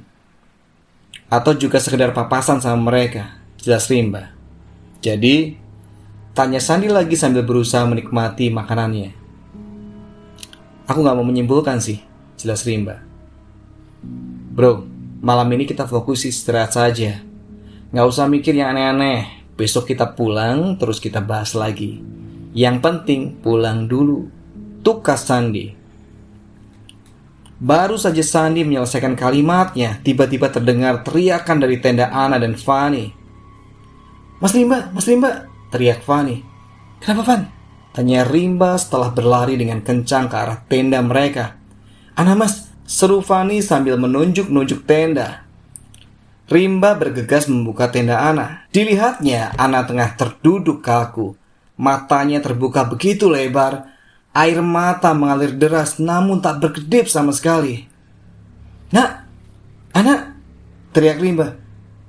Atau 1.28 1.60
juga 1.60 1.84
sekedar 1.84 2.16
papasan 2.16 2.64
sama 2.64 2.80
mereka. 2.80 3.44
Jelas 3.60 3.92
rimba. 3.92 4.32
Jadi, 5.04 5.65
tanya 6.36 6.60
Sandi 6.60 6.92
lagi 6.92 7.16
sambil 7.16 7.48
berusaha 7.48 7.88
menikmati 7.88 8.52
makanannya. 8.52 9.16
Aku 10.86 11.00
gak 11.02 11.16
mau 11.16 11.24
menyimpulkan 11.24 11.80
sih, 11.80 12.04
jelas 12.36 12.68
rimba. 12.68 13.00
Bro, 14.52 14.84
malam 15.24 15.48
ini 15.56 15.64
kita 15.64 15.88
fokus 15.88 16.28
istirahat 16.28 16.76
saja. 16.76 17.24
Gak 17.90 18.06
usah 18.06 18.28
mikir 18.28 18.52
yang 18.52 18.76
aneh-aneh. 18.76 19.48
Besok 19.56 19.96
kita 19.96 20.12
pulang, 20.12 20.76
terus 20.76 21.00
kita 21.00 21.24
bahas 21.24 21.56
lagi. 21.56 22.04
Yang 22.52 22.78
penting 22.84 23.22
pulang 23.40 23.88
dulu. 23.88 24.28
Tukas 24.84 25.24
Sandi. 25.24 25.72
Baru 27.56 27.96
saja 27.96 28.20
Sandi 28.20 28.68
menyelesaikan 28.68 29.16
kalimatnya, 29.16 30.04
tiba-tiba 30.04 30.52
terdengar 30.52 31.08
teriakan 31.08 31.58
dari 31.64 31.80
tenda 31.80 32.12
Ana 32.12 32.36
dan 32.36 32.60
Fani. 32.60 33.16
Mas 34.44 34.52
Rimba, 34.52 34.92
Mas 34.92 35.08
Rimba, 35.08 35.48
teriak 35.70 36.06
Fani. 36.06 36.42
Kenapa 37.02 37.24
Van? 37.26 37.42
Tanya 37.96 38.28
Rimba 38.28 38.76
setelah 38.76 39.16
berlari 39.16 39.56
dengan 39.56 39.80
kencang 39.80 40.28
ke 40.28 40.36
arah 40.36 40.60
tenda 40.68 41.00
mereka. 41.00 41.56
Ana 42.20 42.36
mas, 42.36 42.68
seru 42.84 43.24
Fani 43.24 43.64
sambil 43.64 43.96
menunjuk-nunjuk 43.96 44.84
tenda. 44.84 45.48
Rimba 46.46 46.94
bergegas 47.00 47.50
membuka 47.50 47.90
tenda 47.90 48.22
Ana. 48.22 48.70
Dilihatnya, 48.70 49.56
Ana 49.58 49.88
tengah 49.88 50.14
terduduk 50.14 50.84
kaku. 50.84 51.40
Matanya 51.80 52.44
terbuka 52.44 52.86
begitu 52.86 53.32
lebar, 53.32 53.90
air 54.36 54.60
mata 54.60 55.12
mengalir 55.12 55.56
deras 55.56 55.98
namun 55.98 56.44
tak 56.44 56.62
berkedip 56.62 57.08
sama 57.08 57.32
sekali. 57.32 57.88
Nak, 58.92 59.10
anak, 59.96 60.36
teriak 60.92 61.18
Rimba. 61.20 61.56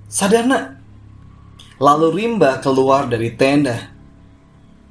Sadar 0.07 0.45
nak. 0.47 0.76
Lalu 1.77 2.09
Rimba 2.25 2.57
keluar 2.65 3.05
dari 3.05 3.37
tenda. 3.37 3.93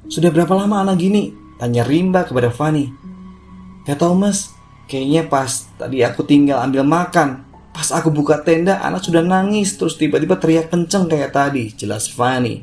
Sudah 0.06 0.30
berapa 0.30 0.54
lama 0.54 0.86
anak 0.86 1.02
gini? 1.02 1.34
Tanya 1.58 1.82
Rimba 1.82 2.22
kepada 2.22 2.54
Fani. 2.54 2.86
Gak 3.82 3.98
tau 3.98 4.14
mas, 4.14 4.54
kayaknya 4.86 5.26
pas 5.26 5.66
tadi 5.74 6.06
aku 6.06 6.22
tinggal 6.22 6.62
ambil 6.62 6.86
makan. 6.86 7.42
Pas 7.74 7.90
aku 7.90 8.14
buka 8.14 8.38
tenda, 8.46 8.78
anak 8.78 9.02
sudah 9.02 9.20
nangis 9.20 9.74
terus 9.74 9.98
tiba-tiba 9.98 10.38
teriak 10.38 10.70
kenceng 10.70 11.10
kayak 11.10 11.34
tadi. 11.34 11.74
Jelas 11.74 12.06
Fani. 12.06 12.62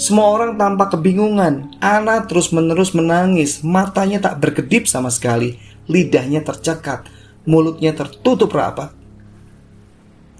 Semua 0.00 0.32
orang 0.32 0.56
tampak 0.56 0.96
kebingungan. 0.96 1.76
Ana 1.84 2.24
terus-menerus 2.24 2.96
menangis, 2.96 3.60
matanya 3.60 4.24
tak 4.24 4.40
berkedip 4.40 4.88
sama 4.88 5.12
sekali, 5.12 5.60
lidahnya 5.84 6.40
tercekat, 6.40 7.04
mulutnya 7.44 7.92
tertutup 7.92 8.48
rapat. 8.56 8.94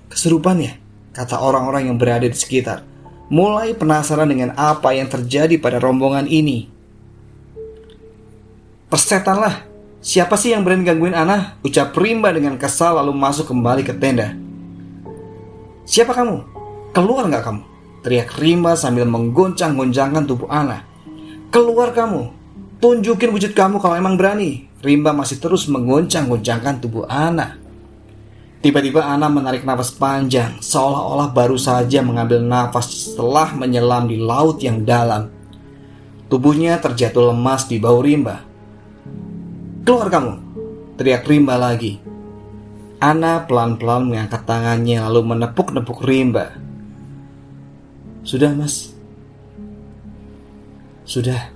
Keserupan 0.08 0.56
ya, 0.62 0.72
kata 1.18 1.42
orang-orang 1.42 1.90
yang 1.90 1.98
berada 1.98 2.30
di 2.30 2.38
sekitar. 2.38 2.86
Mulai 3.26 3.74
penasaran 3.74 4.30
dengan 4.30 4.54
apa 4.54 4.94
yang 4.94 5.10
terjadi 5.10 5.58
pada 5.58 5.82
rombongan 5.82 6.30
ini. 6.30 6.70
Persetanlah, 8.86 9.66
siapa 9.98 10.38
sih 10.38 10.54
yang 10.54 10.62
berani 10.62 10.86
gangguin 10.86 11.12
Ana? 11.12 11.58
Ucap 11.66 11.92
Rimba 11.98 12.30
dengan 12.30 12.54
kesal 12.54 13.02
lalu 13.02 13.12
masuk 13.18 13.50
kembali 13.50 13.82
ke 13.82 13.92
tenda. 13.98 14.32
Siapa 15.84 16.14
kamu? 16.14 16.36
Keluar 16.94 17.26
nggak 17.26 17.44
kamu? 17.44 17.62
Teriak 18.06 18.30
Rima 18.38 18.78
sambil 18.78 19.04
menggoncang-goncangkan 19.10 20.24
tubuh 20.24 20.48
Ana. 20.48 20.86
Keluar 21.50 21.90
kamu. 21.92 22.30
Tunjukin 22.78 23.34
wujud 23.34 23.52
kamu 23.58 23.82
kalau 23.82 23.98
emang 23.98 24.14
berani. 24.14 24.70
Rimba 24.80 25.10
masih 25.10 25.42
terus 25.42 25.66
menggoncang-goncangkan 25.66 26.78
tubuh 26.78 27.04
Ana. 27.10 27.58
Tiba-tiba 28.58 29.06
Ana 29.06 29.30
menarik 29.30 29.62
nafas 29.62 29.94
panjang, 29.94 30.58
seolah-olah 30.58 31.30
baru 31.30 31.54
saja 31.54 32.02
mengambil 32.02 32.42
nafas 32.42 32.90
setelah 32.90 33.54
menyelam 33.54 34.10
di 34.10 34.18
laut 34.18 34.58
yang 34.58 34.82
dalam. 34.82 35.30
Tubuhnya 36.26 36.82
terjatuh 36.82 37.30
lemas 37.30 37.70
di 37.70 37.78
bau 37.78 38.02
Rimba. 38.02 38.42
Keluar 39.86 40.10
kamu, 40.10 40.32
teriak 40.98 41.22
Rimba 41.22 41.54
lagi. 41.54 42.02
Ana 42.98 43.46
pelan-pelan 43.46 44.10
mengangkat 44.10 44.42
tangannya 44.42 45.06
lalu 45.06 45.38
menepuk-nepuk 45.38 46.02
Rimba. 46.02 46.58
Sudah 48.26 48.52
mas 48.52 48.92
Sudah 51.08 51.54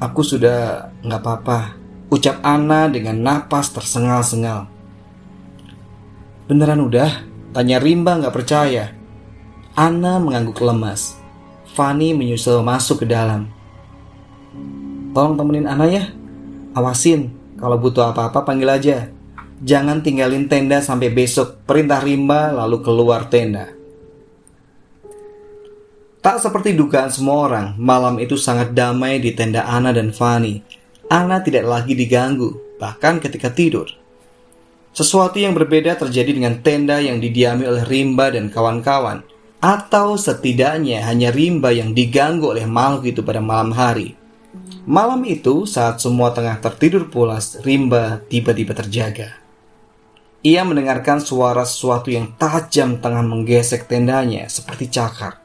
Aku 0.00 0.22
sudah 0.22 0.88
nggak 1.04 1.20
apa-apa 1.20 1.85
Ucap 2.06 2.38
Ana 2.46 2.86
dengan 2.86 3.18
napas 3.18 3.74
tersengal-sengal 3.74 4.70
Beneran 6.46 6.82
udah? 6.86 7.26
Tanya 7.50 7.82
Rimba 7.82 8.20
nggak 8.22 8.34
percaya 8.34 8.94
Ana 9.74 10.22
mengangguk 10.22 10.62
lemas 10.62 11.18
Fanny 11.74 12.14
menyusul 12.14 12.62
masuk 12.62 13.02
ke 13.02 13.06
dalam 13.08 13.50
Tolong 15.12 15.34
temenin 15.34 15.66
Ana 15.66 15.86
ya 15.90 16.10
Awasin 16.78 17.34
Kalau 17.58 17.80
butuh 17.80 18.12
apa-apa 18.12 18.46
panggil 18.46 18.70
aja 18.70 18.96
Jangan 19.56 20.04
tinggalin 20.04 20.52
tenda 20.52 20.84
sampai 20.84 21.08
besok. 21.08 21.64
Perintah 21.64 22.04
rimba 22.04 22.52
lalu 22.52 22.84
keluar 22.84 23.32
tenda. 23.32 23.72
Tak 26.20 26.42
seperti 26.42 26.76
dugaan 26.76 27.08
semua 27.08 27.46
orang, 27.46 27.66
malam 27.78 28.18
itu 28.20 28.36
sangat 28.36 28.74
damai 28.76 29.22
di 29.22 29.32
tenda 29.32 29.64
Ana 29.64 29.94
dan 29.96 30.12
Fani. 30.12 30.60
Ana 31.06 31.38
tidak 31.38 31.70
lagi 31.70 31.94
diganggu, 31.94 32.78
bahkan 32.82 33.22
ketika 33.22 33.54
tidur. 33.54 33.86
Sesuatu 34.90 35.38
yang 35.38 35.54
berbeda 35.54 35.94
terjadi 35.94 36.34
dengan 36.34 36.58
tenda 36.66 36.98
yang 36.98 37.22
didiami 37.22 37.62
oleh 37.62 37.86
Rimba 37.86 38.34
dan 38.34 38.50
kawan-kawan. 38.50 39.22
Atau 39.62 40.18
setidaknya 40.18 41.06
hanya 41.06 41.30
Rimba 41.30 41.70
yang 41.70 41.94
diganggu 41.94 42.50
oleh 42.50 42.66
makhluk 42.66 43.14
itu 43.14 43.20
pada 43.22 43.38
malam 43.38 43.70
hari. 43.70 44.18
Malam 44.82 45.22
itu, 45.22 45.62
saat 45.62 46.02
semua 46.02 46.34
tengah 46.34 46.58
tertidur 46.58 47.06
pulas, 47.06 47.62
Rimba 47.62 48.18
tiba-tiba 48.26 48.74
terjaga. 48.74 49.30
Ia 50.42 50.66
mendengarkan 50.66 51.22
suara 51.22 51.62
sesuatu 51.62 52.10
yang 52.10 52.34
tajam 52.34 52.98
tengah 52.98 53.22
menggesek 53.22 53.86
tendanya 53.86 54.50
seperti 54.50 54.90
cakar. 54.90 55.38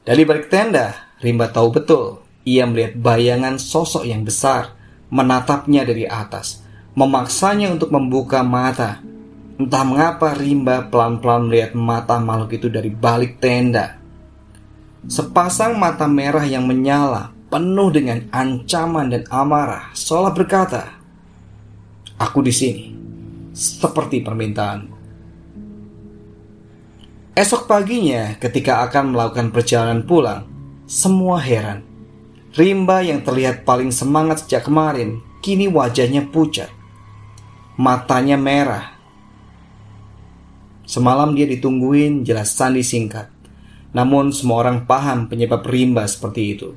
Dari 0.00 0.22
balik 0.24 0.48
tenda, 0.48 1.12
Rimba 1.20 1.52
tahu 1.52 1.68
betul 1.76 2.25
ia 2.46 2.62
melihat 2.62 2.94
bayangan 2.94 3.58
sosok 3.58 4.06
yang 4.06 4.22
besar 4.22 4.78
menatapnya 5.10 5.82
dari 5.82 6.06
atas, 6.06 6.62
memaksanya 6.94 7.74
untuk 7.74 7.90
membuka 7.90 8.46
mata. 8.46 9.02
Entah 9.56 9.82
mengapa 9.82 10.36
Rimba 10.36 10.86
pelan-pelan 10.86 11.50
melihat 11.50 11.72
mata 11.74 12.22
makhluk 12.22 12.54
itu 12.54 12.68
dari 12.70 12.92
balik 12.92 13.42
tenda. 13.42 13.98
Sepasang 15.10 15.74
mata 15.74 16.04
merah 16.06 16.44
yang 16.44 16.68
menyala, 16.68 17.34
penuh 17.48 17.88
dengan 17.94 18.26
ancaman 18.34 19.08
dan 19.08 19.22
amarah, 19.32 19.90
seolah 19.96 20.34
berkata, 20.34 20.98
"Aku 22.20 22.44
di 22.44 22.52
sini, 22.52 22.84
seperti 23.54 24.20
permintaanmu." 24.20 24.94
Esok 27.36 27.68
paginya, 27.70 28.34
ketika 28.36 28.82
akan 28.88 29.14
melakukan 29.14 29.54
perjalanan 29.54 30.02
pulang, 30.04 30.42
semua 30.90 31.38
heran. 31.38 31.85
Rimba 32.56 33.04
yang 33.04 33.20
terlihat 33.20 33.68
paling 33.68 33.92
semangat 33.92 34.48
sejak 34.48 34.64
kemarin, 34.64 35.20
kini 35.44 35.68
wajahnya 35.68 36.24
pucat. 36.32 36.72
Matanya 37.76 38.40
merah. 38.40 38.96
Semalam 40.88 41.36
dia 41.36 41.44
ditungguin 41.44 42.24
jelas 42.24 42.56
sandi 42.56 42.80
singkat. 42.80 43.28
Namun 43.92 44.32
semua 44.32 44.64
orang 44.64 44.88
paham 44.88 45.28
penyebab 45.28 45.68
Rimba 45.68 46.08
seperti 46.08 46.56
itu. 46.56 46.72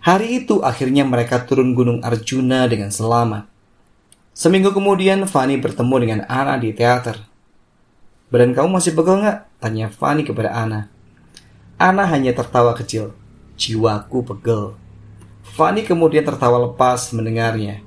Hari 0.00 0.48
itu 0.48 0.64
akhirnya 0.64 1.04
mereka 1.04 1.44
turun 1.44 1.76
gunung 1.76 2.00
Arjuna 2.00 2.64
dengan 2.64 2.88
selamat. 2.88 3.44
Seminggu 4.32 4.72
kemudian 4.72 5.28
Fani 5.28 5.60
bertemu 5.60 5.96
dengan 6.00 6.20
Ana 6.24 6.56
di 6.56 6.72
teater. 6.72 7.20
Badan 8.32 8.56
kamu 8.56 8.80
masih 8.80 8.96
pegel 8.96 9.20
nggak? 9.20 9.60
Tanya 9.60 9.92
Fani 9.92 10.24
kepada 10.24 10.56
Ana. 10.56 10.88
Ana 11.76 12.08
hanya 12.08 12.32
tertawa 12.32 12.72
kecil. 12.72 13.12
Jiwaku 13.60 14.24
pegel. 14.24 14.85
Fani 15.56 15.88
kemudian 15.88 16.20
tertawa 16.20 16.68
lepas 16.68 17.16
mendengarnya. 17.16 17.80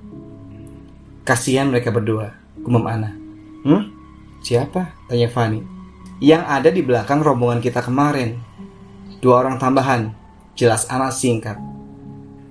Kasihan 1.22 1.70
mereka 1.70 1.94
berdua, 1.94 2.34
gumam 2.66 2.90
Ana. 2.90 3.14
Hmm? 3.62 3.94
Siapa? 4.42 4.98
Tanya 5.06 5.30
Fani. 5.30 5.62
Yang 6.18 6.44
ada 6.50 6.70
di 6.74 6.82
belakang 6.82 7.22
rombongan 7.22 7.62
kita 7.62 7.86
kemarin. 7.86 8.42
Dua 9.22 9.46
orang 9.46 9.62
tambahan. 9.62 10.18
Jelas 10.58 10.90
Ana 10.90 11.14
singkat. 11.14 11.62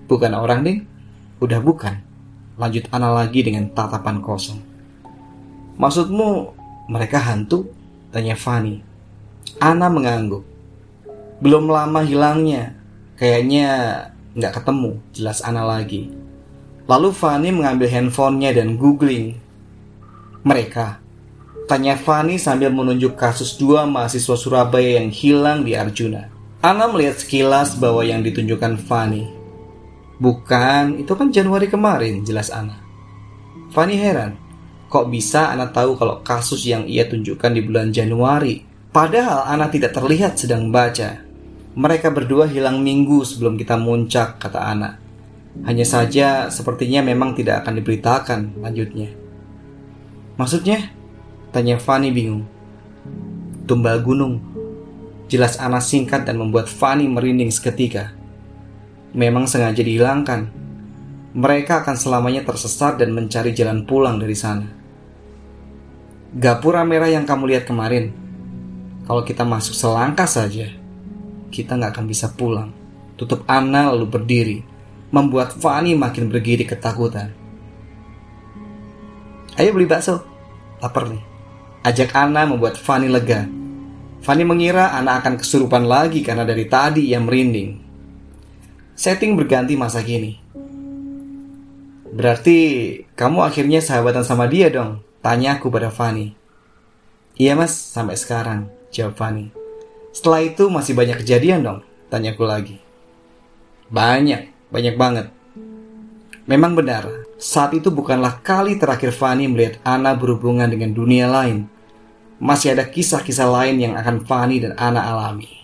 Bukan 0.06 0.38
orang, 0.38 0.62
ding? 0.62 0.86
Udah 1.42 1.58
bukan. 1.58 1.98
Lanjut 2.54 2.86
Ana 2.94 3.10
lagi 3.10 3.42
dengan 3.42 3.74
tatapan 3.74 4.22
kosong. 4.22 4.62
Maksudmu 5.82 6.54
mereka 6.94 7.18
hantu? 7.18 7.66
Tanya 8.14 8.38
Fani. 8.38 8.86
Ana 9.58 9.90
mengangguk. 9.90 10.46
Belum 11.42 11.66
lama 11.66 12.06
hilangnya. 12.06 12.78
Kayaknya 13.18 13.66
nggak 14.38 14.62
ketemu. 14.62 15.02
Jelas 15.10 15.42
Ana 15.42 15.66
lagi. 15.66 16.14
Lalu 16.86 17.10
Fani 17.10 17.50
mengambil 17.50 17.90
handphonenya 17.90 18.54
dan 18.54 18.78
googling. 18.78 19.36
Mereka. 20.46 21.02
Tanya 21.68 21.98
Fani 22.00 22.40
sambil 22.40 22.72
menunjuk 22.72 23.18
kasus 23.18 23.58
dua 23.58 23.84
mahasiswa 23.84 24.38
Surabaya 24.38 25.02
yang 25.02 25.10
hilang 25.10 25.66
di 25.66 25.76
Arjuna. 25.76 26.30
Ana 26.64 26.88
melihat 26.88 27.20
sekilas 27.20 27.76
bahwa 27.76 28.00
yang 28.06 28.24
ditunjukkan 28.24 28.80
Fani. 28.88 29.28
Bukan, 30.16 31.02
itu 31.02 31.12
kan 31.12 31.28
Januari 31.28 31.68
kemarin, 31.68 32.24
jelas 32.24 32.48
Ana. 32.48 32.80
Fani 33.70 33.94
heran, 34.00 34.34
Kok 34.88 35.12
bisa 35.12 35.52
Ana 35.52 35.68
tahu 35.68 36.00
kalau 36.00 36.24
kasus 36.24 36.64
yang 36.64 36.88
ia 36.88 37.04
tunjukkan 37.04 37.52
di 37.52 37.60
bulan 37.60 37.92
Januari? 37.92 38.64
Padahal 38.88 39.44
Ana 39.44 39.68
tidak 39.68 39.92
terlihat 39.92 40.40
sedang 40.40 40.72
baca. 40.72 41.27
Mereka 41.78 42.10
berdua 42.10 42.50
hilang 42.50 42.82
minggu 42.82 43.22
sebelum 43.22 43.54
kita 43.54 43.78
muncak, 43.78 44.42
kata 44.42 44.58
Ana. 44.58 44.98
Hanya 45.62 45.86
saja 45.86 46.50
sepertinya 46.50 47.06
memang 47.06 47.38
tidak 47.38 47.62
akan 47.62 47.78
diberitakan 47.78 48.40
lanjutnya. 48.58 49.14
Maksudnya? 50.34 50.90
Tanya 51.54 51.78
Fanny 51.78 52.10
bingung. 52.10 52.50
Tumbal 53.70 54.02
gunung. 54.02 54.42
Jelas 55.30 55.54
Ana 55.62 55.78
singkat 55.78 56.26
dan 56.26 56.42
membuat 56.42 56.66
Fanny 56.66 57.06
merinding 57.06 57.54
seketika. 57.54 58.10
Memang 59.14 59.46
sengaja 59.46 59.78
dihilangkan. 59.78 60.50
Mereka 61.38 61.86
akan 61.86 61.94
selamanya 61.94 62.42
tersesat 62.42 62.98
dan 62.98 63.14
mencari 63.14 63.54
jalan 63.54 63.86
pulang 63.86 64.18
dari 64.18 64.34
sana. 64.34 64.66
Gapura 66.34 66.82
merah 66.82 67.08
yang 67.08 67.22
kamu 67.22 67.54
lihat 67.54 67.64
kemarin, 67.64 68.12
kalau 69.08 69.24
kita 69.24 69.48
masuk 69.48 69.72
selangkah 69.72 70.28
saja, 70.28 70.77
kita 71.48 71.76
nggak 71.76 71.92
akan 71.96 72.06
bisa 72.06 72.32
pulang. 72.32 72.70
Tutup 73.18 73.42
Ana 73.50 73.90
lalu 73.90 74.06
berdiri, 74.06 74.58
membuat 75.10 75.56
Fanny 75.58 75.98
makin 75.98 76.30
bergiri 76.30 76.62
ketakutan. 76.62 77.34
Ayo 79.58 79.74
beli 79.74 79.90
bakso, 79.90 80.22
lapar 80.78 81.10
nih. 81.10 81.22
Ajak 81.82 82.14
Ana 82.14 82.46
membuat 82.46 82.78
Fanny 82.78 83.10
lega. 83.10 83.48
Fanny 84.22 84.46
mengira 84.46 84.94
Ana 84.94 85.18
akan 85.18 85.34
kesurupan 85.40 85.82
lagi 85.88 86.22
karena 86.22 86.46
dari 86.46 86.70
tadi 86.70 87.10
ia 87.10 87.18
merinding. 87.18 87.82
Setting 88.94 89.34
berganti 89.34 89.74
masa 89.74 90.02
kini. 90.02 90.38
Berarti 92.08 92.58
kamu 93.14 93.46
akhirnya 93.46 93.82
sahabatan 93.82 94.22
sama 94.22 94.46
dia 94.46 94.70
dong? 94.70 95.02
Tanya 95.22 95.58
aku 95.58 95.70
pada 95.70 95.90
Fanny. 95.90 96.34
Iya 97.38 97.54
mas, 97.54 97.74
sampai 97.74 98.18
sekarang, 98.18 98.70
jawab 98.90 99.14
Fanny. 99.14 99.57
Setelah 100.18 100.42
itu 100.42 100.66
masih 100.66 100.98
banyak 100.98 101.22
kejadian 101.22 101.62
dong? 101.62 101.80
Tanyaku 102.10 102.42
lagi. 102.42 102.82
Banyak, 103.86 104.50
banyak 104.66 104.98
banget. 104.98 105.30
Memang 106.50 106.74
benar, 106.74 107.06
saat 107.38 107.70
itu 107.70 107.94
bukanlah 107.94 108.42
kali 108.42 108.82
terakhir 108.82 109.14
Fanny 109.14 109.46
melihat 109.46 109.78
Ana 109.86 110.18
berhubungan 110.18 110.66
dengan 110.66 110.90
dunia 110.90 111.30
lain. 111.30 111.70
Masih 112.42 112.74
ada 112.74 112.90
kisah-kisah 112.90 113.46
lain 113.46 113.78
yang 113.78 113.94
akan 113.94 114.26
Fanny 114.26 114.58
dan 114.58 114.74
Ana 114.74 115.06
alami. 115.06 115.54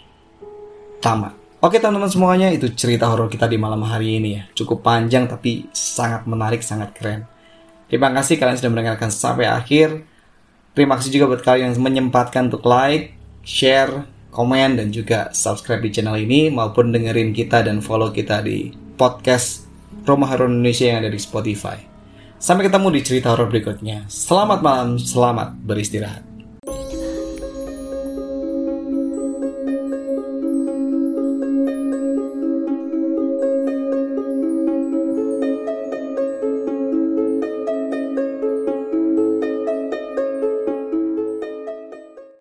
Tamat. 1.02 1.34
Oke 1.58 1.82
teman-teman 1.82 2.14
semuanya, 2.14 2.54
itu 2.54 2.70
cerita 2.78 3.10
horor 3.10 3.26
kita 3.26 3.50
di 3.50 3.58
malam 3.58 3.82
hari 3.82 4.22
ini 4.22 4.38
ya. 4.38 4.42
Cukup 4.54 4.86
panjang 4.86 5.26
tapi 5.26 5.66
sangat 5.74 6.30
menarik, 6.30 6.62
sangat 6.62 6.94
keren. 6.94 7.26
Terima 7.90 8.14
kasih 8.14 8.38
kalian 8.38 8.54
sudah 8.54 8.70
mendengarkan 8.70 9.10
sampai 9.10 9.50
akhir. 9.50 10.06
Terima 10.78 10.94
kasih 10.94 11.10
juga 11.10 11.34
buat 11.34 11.42
kalian 11.42 11.74
yang 11.74 11.82
menyempatkan 11.82 12.54
untuk 12.54 12.62
like, 12.70 13.18
share, 13.42 14.13
komen, 14.34 14.82
dan 14.82 14.90
juga 14.90 15.30
subscribe 15.30 15.86
di 15.86 15.94
channel 15.94 16.18
ini 16.18 16.50
maupun 16.50 16.90
dengerin 16.90 17.30
kita 17.30 17.62
dan 17.62 17.78
follow 17.78 18.10
kita 18.10 18.42
di 18.42 18.74
podcast 18.98 19.70
Rumah 20.02 20.34
Horor 20.34 20.50
Indonesia 20.50 20.90
yang 20.90 21.06
ada 21.06 21.10
di 21.14 21.20
Spotify. 21.22 21.78
Sampai 22.36 22.68
ketemu 22.68 22.92
di 22.92 23.00
cerita 23.00 23.32
horor 23.32 23.48
berikutnya. 23.48 24.04
Selamat 24.10 24.60
malam, 24.60 25.00
selamat 25.00 25.56
beristirahat. 25.64 26.33